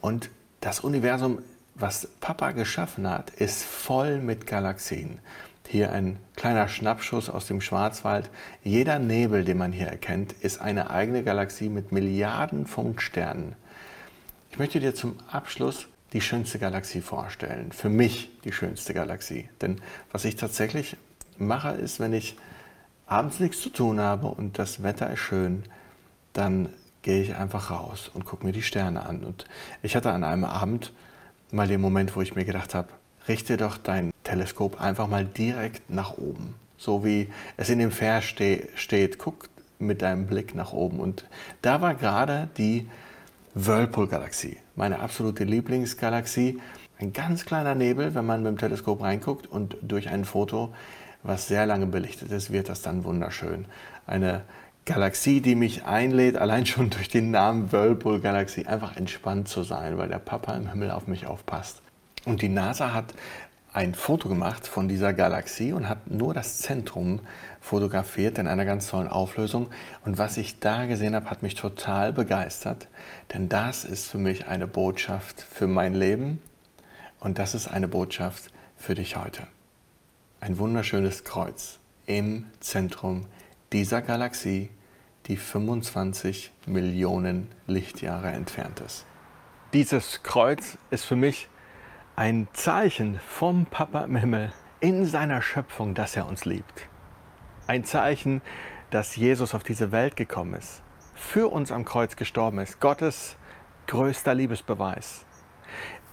Und 0.00 0.30
das 0.60 0.80
Universum, 0.80 1.40
was 1.74 2.08
Papa 2.20 2.52
geschaffen 2.52 3.08
hat, 3.08 3.30
ist 3.30 3.64
voll 3.64 4.18
mit 4.18 4.46
Galaxien. 4.46 5.18
Hier 5.66 5.92
ein 5.92 6.18
kleiner 6.36 6.68
Schnappschuss 6.68 7.30
aus 7.30 7.46
dem 7.46 7.60
Schwarzwald. 7.60 8.30
Jeder 8.62 8.98
Nebel, 8.98 9.44
den 9.44 9.58
man 9.58 9.72
hier 9.72 9.88
erkennt, 9.88 10.32
ist 10.32 10.60
eine 10.60 10.90
eigene 10.90 11.24
Galaxie 11.24 11.68
mit 11.68 11.90
Milliarden 11.90 12.66
von 12.66 12.98
Sternen. 12.98 13.56
Ich 14.50 14.58
möchte 14.58 14.78
dir 14.78 14.94
zum 14.94 15.16
Abschluss 15.32 15.88
die 16.12 16.20
schönste 16.20 16.60
Galaxie 16.60 17.00
vorstellen. 17.00 17.72
Für 17.72 17.88
mich 17.88 18.30
die 18.44 18.52
schönste 18.52 18.94
Galaxie. 18.94 19.48
Denn 19.60 19.80
was 20.12 20.24
ich 20.24 20.36
tatsächlich 20.36 20.96
mache, 21.38 21.70
ist, 21.70 22.00
wenn 22.00 22.12
ich 22.12 22.36
abends 23.06 23.40
nichts 23.40 23.60
zu 23.60 23.70
tun 23.70 24.00
habe 24.00 24.28
und 24.28 24.58
das 24.58 24.82
Wetter 24.82 25.10
ist 25.10 25.20
schön, 25.20 25.64
dann 26.32 26.68
gehe 27.02 27.22
ich 27.22 27.36
einfach 27.36 27.70
raus 27.70 28.10
und 28.12 28.24
gucke 28.24 28.46
mir 28.46 28.52
die 28.52 28.62
Sterne 28.62 29.06
an. 29.06 29.24
Und 29.24 29.44
ich 29.82 29.94
hatte 29.94 30.10
an 30.10 30.24
einem 30.24 30.44
Abend 30.44 30.92
mal 31.52 31.68
den 31.68 31.80
Moment, 31.80 32.16
wo 32.16 32.22
ich 32.22 32.34
mir 32.34 32.44
gedacht 32.44 32.74
habe, 32.74 32.88
richte 33.28 33.56
doch 33.56 33.76
dein 33.76 34.10
Teleskop 34.24 34.80
einfach 34.80 35.06
mal 35.06 35.24
direkt 35.24 35.90
nach 35.90 36.16
oben. 36.16 36.54
So 36.76 37.04
wie 37.04 37.28
es 37.56 37.68
in 37.68 37.78
dem 37.78 37.90
Vers 37.90 38.24
ste 38.24 38.68
steht, 38.74 39.18
guck 39.18 39.48
mit 39.78 40.02
deinem 40.02 40.26
Blick 40.26 40.54
nach 40.54 40.72
oben. 40.72 40.98
Und 41.00 41.24
da 41.62 41.80
war 41.80 41.94
gerade 41.94 42.48
die 42.56 42.88
Whirlpool-Galaxie, 43.54 44.58
meine 44.74 45.00
absolute 45.00 45.44
Lieblingsgalaxie. 45.44 46.58
Ein 46.98 47.12
ganz 47.12 47.44
kleiner 47.44 47.74
Nebel, 47.74 48.14
wenn 48.14 48.24
man 48.24 48.42
mit 48.42 48.52
dem 48.52 48.58
Teleskop 48.58 49.02
reinguckt 49.02 49.46
und 49.46 49.76
durch 49.82 50.08
ein 50.08 50.24
Foto, 50.24 50.72
was 51.24 51.48
sehr 51.48 51.66
lange 51.66 51.86
belichtet 51.86 52.30
ist, 52.30 52.52
wird 52.52 52.68
das 52.68 52.82
dann 52.82 53.02
wunderschön. 53.02 53.64
Eine 54.06 54.42
Galaxie, 54.84 55.40
die 55.40 55.54
mich 55.54 55.86
einlädt, 55.86 56.36
allein 56.36 56.66
schon 56.66 56.90
durch 56.90 57.08
den 57.08 57.30
Namen 57.30 57.72
Whirlpool-Galaxie, 57.72 58.66
einfach 58.66 58.96
entspannt 58.96 59.48
zu 59.48 59.62
sein, 59.62 59.98
weil 59.98 60.08
der 60.08 60.18
Papa 60.18 60.54
im 60.54 60.68
Himmel 60.68 60.90
auf 60.90 61.06
mich 61.06 61.26
aufpasst. 61.26 61.82
Und 62.26 62.42
die 62.42 62.50
NASA 62.50 62.92
hat 62.92 63.14
ein 63.72 63.94
Foto 63.94 64.28
gemacht 64.28 64.68
von 64.68 64.86
dieser 64.86 65.12
Galaxie 65.12 65.72
und 65.72 65.88
hat 65.88 66.08
nur 66.08 66.32
das 66.32 66.58
Zentrum 66.58 67.20
fotografiert 67.60 68.38
in 68.38 68.46
einer 68.46 68.64
ganz 68.64 68.88
tollen 68.88 69.08
Auflösung. 69.08 69.68
Und 70.04 70.16
was 70.16 70.36
ich 70.36 70.60
da 70.60 70.86
gesehen 70.86 71.14
habe, 71.14 71.28
hat 71.28 71.42
mich 71.42 71.54
total 71.54 72.12
begeistert, 72.12 72.86
denn 73.32 73.48
das 73.48 73.84
ist 73.84 74.10
für 74.10 74.18
mich 74.18 74.46
eine 74.46 74.68
Botschaft 74.68 75.40
für 75.40 75.66
mein 75.66 75.94
Leben 75.94 76.40
und 77.18 77.38
das 77.38 77.54
ist 77.54 77.66
eine 77.66 77.88
Botschaft 77.88 78.52
für 78.76 78.94
dich 78.94 79.16
heute. 79.16 79.42
Ein 80.44 80.58
wunderschönes 80.58 81.24
Kreuz 81.24 81.80
im 82.04 82.44
Zentrum 82.60 83.28
dieser 83.72 84.02
Galaxie, 84.02 84.68
die 85.24 85.38
25 85.38 86.52
Millionen 86.66 87.48
Lichtjahre 87.66 88.28
entfernt 88.28 88.80
ist. 88.80 89.06
Dieses 89.72 90.22
Kreuz 90.22 90.76
ist 90.90 91.06
für 91.06 91.16
mich 91.16 91.48
ein 92.14 92.46
Zeichen 92.52 93.20
vom 93.26 93.64
Papa 93.64 94.04
im 94.04 94.16
Himmel 94.16 94.52
in 94.80 95.06
seiner 95.06 95.40
Schöpfung, 95.40 95.94
dass 95.94 96.14
er 96.14 96.28
uns 96.28 96.44
liebt. 96.44 96.90
Ein 97.66 97.86
Zeichen, 97.86 98.42
dass 98.90 99.16
Jesus 99.16 99.54
auf 99.54 99.62
diese 99.62 99.92
Welt 99.92 100.14
gekommen 100.14 100.52
ist, 100.52 100.82
für 101.14 101.50
uns 101.50 101.72
am 101.72 101.86
Kreuz 101.86 102.16
gestorben 102.16 102.58
ist. 102.58 102.80
Gottes 102.80 103.38
größter 103.86 104.34
Liebesbeweis. 104.34 105.24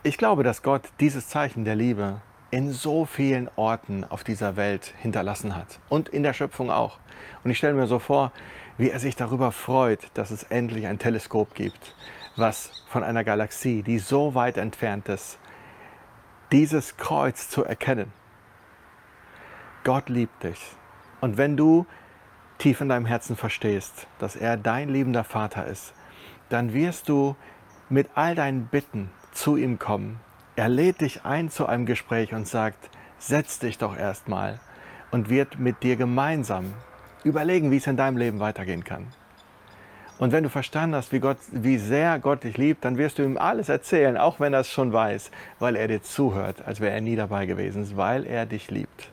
Ich 0.04 0.18
glaube, 0.18 0.44
dass 0.44 0.64
Gott 0.64 0.84
dieses 1.02 1.28
Zeichen 1.28 1.66
der 1.66 1.76
Liebe 1.76 2.22
in 2.52 2.72
so 2.74 3.06
vielen 3.06 3.50
Orten 3.56 4.04
auf 4.04 4.24
dieser 4.24 4.58
Welt 4.58 4.94
hinterlassen 5.02 5.56
hat 5.56 5.80
und 5.90 6.10
in 6.10 6.22
der 6.22 6.34
Schöpfung 6.34 6.70
auch. 6.70 7.00
Und 7.44 7.52
ich 7.52 7.58
stelle 7.58 7.74
mir 7.74 7.88
so 7.88 7.98
vor, 7.98 8.32
wie 8.78 8.90
er 8.90 9.00
sich 9.00 9.16
darüber 9.16 9.52
freut, 9.52 10.12
dass 10.14 10.32
es 10.32 10.44
endlich 10.44 10.86
ein 10.88 11.00
Teleskop 11.00 11.54
gibt, 11.56 11.96
was 12.36 12.84
von 12.90 13.04
einer 13.04 13.24
Galaxie, 13.24 13.84
die 13.84 14.00
so 14.00 14.36
weit 14.36 14.58
entfernt 14.58 15.08
ist, 15.08 15.40
dieses 16.52 16.98
Kreuz 16.98 17.50
zu 17.50 17.64
erkennen. 17.64 18.12
Gott 19.84 20.10
liebt 20.10 20.44
dich. 20.44 20.60
Und 21.22 21.38
wenn 21.38 21.56
du 21.56 21.86
tief 22.58 22.82
in 22.82 22.90
deinem 22.90 23.06
Herzen 23.06 23.36
verstehst, 23.38 24.08
dass 24.20 24.36
er 24.36 24.58
dein 24.58 24.90
liebender 24.90 25.24
Vater 25.24 25.66
ist, 25.66 25.94
dann 26.50 26.74
wirst 26.74 27.08
du 27.08 27.36
mit 27.90 28.10
all 28.16 28.36
deinen 28.36 28.66
Bitten 28.66 29.10
zu 29.32 29.56
ihm 29.56 29.80
kommen. 29.80 30.20
Er 30.62 30.70
lädt 30.70 31.02
dich 31.02 31.26
ein 31.26 31.50
zu 31.50 31.66
einem 31.66 31.88
Gespräch 31.88 32.36
und 32.36 32.48
sagt, 32.48 32.92
setz 33.18 33.58
dich 33.58 33.80
doch 33.80 33.98
erstmal 33.98 34.60
und 35.10 35.28
wird 35.28 35.58
mit 35.58 35.82
dir 35.82 35.96
gemeinsam 35.96 36.76
überlegen, 37.24 37.72
wie 37.72 37.78
es 37.78 37.88
in 37.88 37.98
deinem 37.98 38.18
Leben 38.18 38.40
weitergehen 38.40 38.84
kann. 38.84 39.08
Und 40.20 40.32
wenn 40.32 40.44
du 40.44 40.50
verstanden 40.52 40.96
hast, 40.96 41.12
wie, 41.14 41.20
Gott, 41.20 41.40
wie 41.50 41.80
sehr 41.80 42.20
Gott 42.20 42.44
dich 42.44 42.58
liebt, 42.58 42.86
dann 42.86 43.00
wirst 43.00 43.18
du 43.18 43.24
ihm 43.24 43.40
alles 43.40 43.70
erzählen, 43.70 44.18
auch 44.18 44.40
wenn 44.40 44.54
er 44.54 44.60
es 44.60 44.70
schon 44.70 44.94
weiß, 44.94 45.32
weil 45.58 45.76
er 45.76 45.88
dir 45.88 46.04
zuhört, 46.04 46.64
als 46.64 46.80
wäre 46.80 46.94
er 46.94 47.02
nie 47.02 47.16
dabei 47.16 47.48
gewesen, 47.48 47.98
weil 47.98 48.28
er 48.28 48.46
dich 48.46 48.70
liebt. 48.70 49.10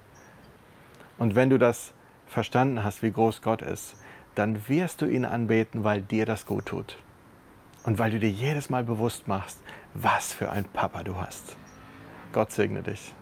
Und 1.17 1.35
wenn 1.35 1.49
du 1.49 1.57
das 1.57 1.95
verstanden 2.27 2.85
hast, 2.85 3.03
wie 3.03 3.11
groß 3.11 3.41
Gott 3.41 3.63
ist, 3.63 3.97
dann 4.35 4.69
wirst 4.69 5.01
du 5.01 5.07
ihn 5.07 5.25
anbeten, 5.25 5.83
weil 5.83 6.03
dir 6.03 6.27
das 6.27 6.45
gut 6.45 6.67
tut. 6.67 6.99
Und 7.85 7.99
weil 7.99 8.11
du 8.11 8.19
dir 8.19 8.31
jedes 8.31 8.71
Mal 8.71 8.85
bewusst 8.85 9.29
machst, 9.29 9.61
was 9.95 10.33
für 10.33 10.51
ein 10.51 10.65
Papa 10.65 11.03
du 11.03 11.17
hast. 11.17 11.57
Gott 12.33 12.53
segne 12.53 12.83
dich. 12.83 13.15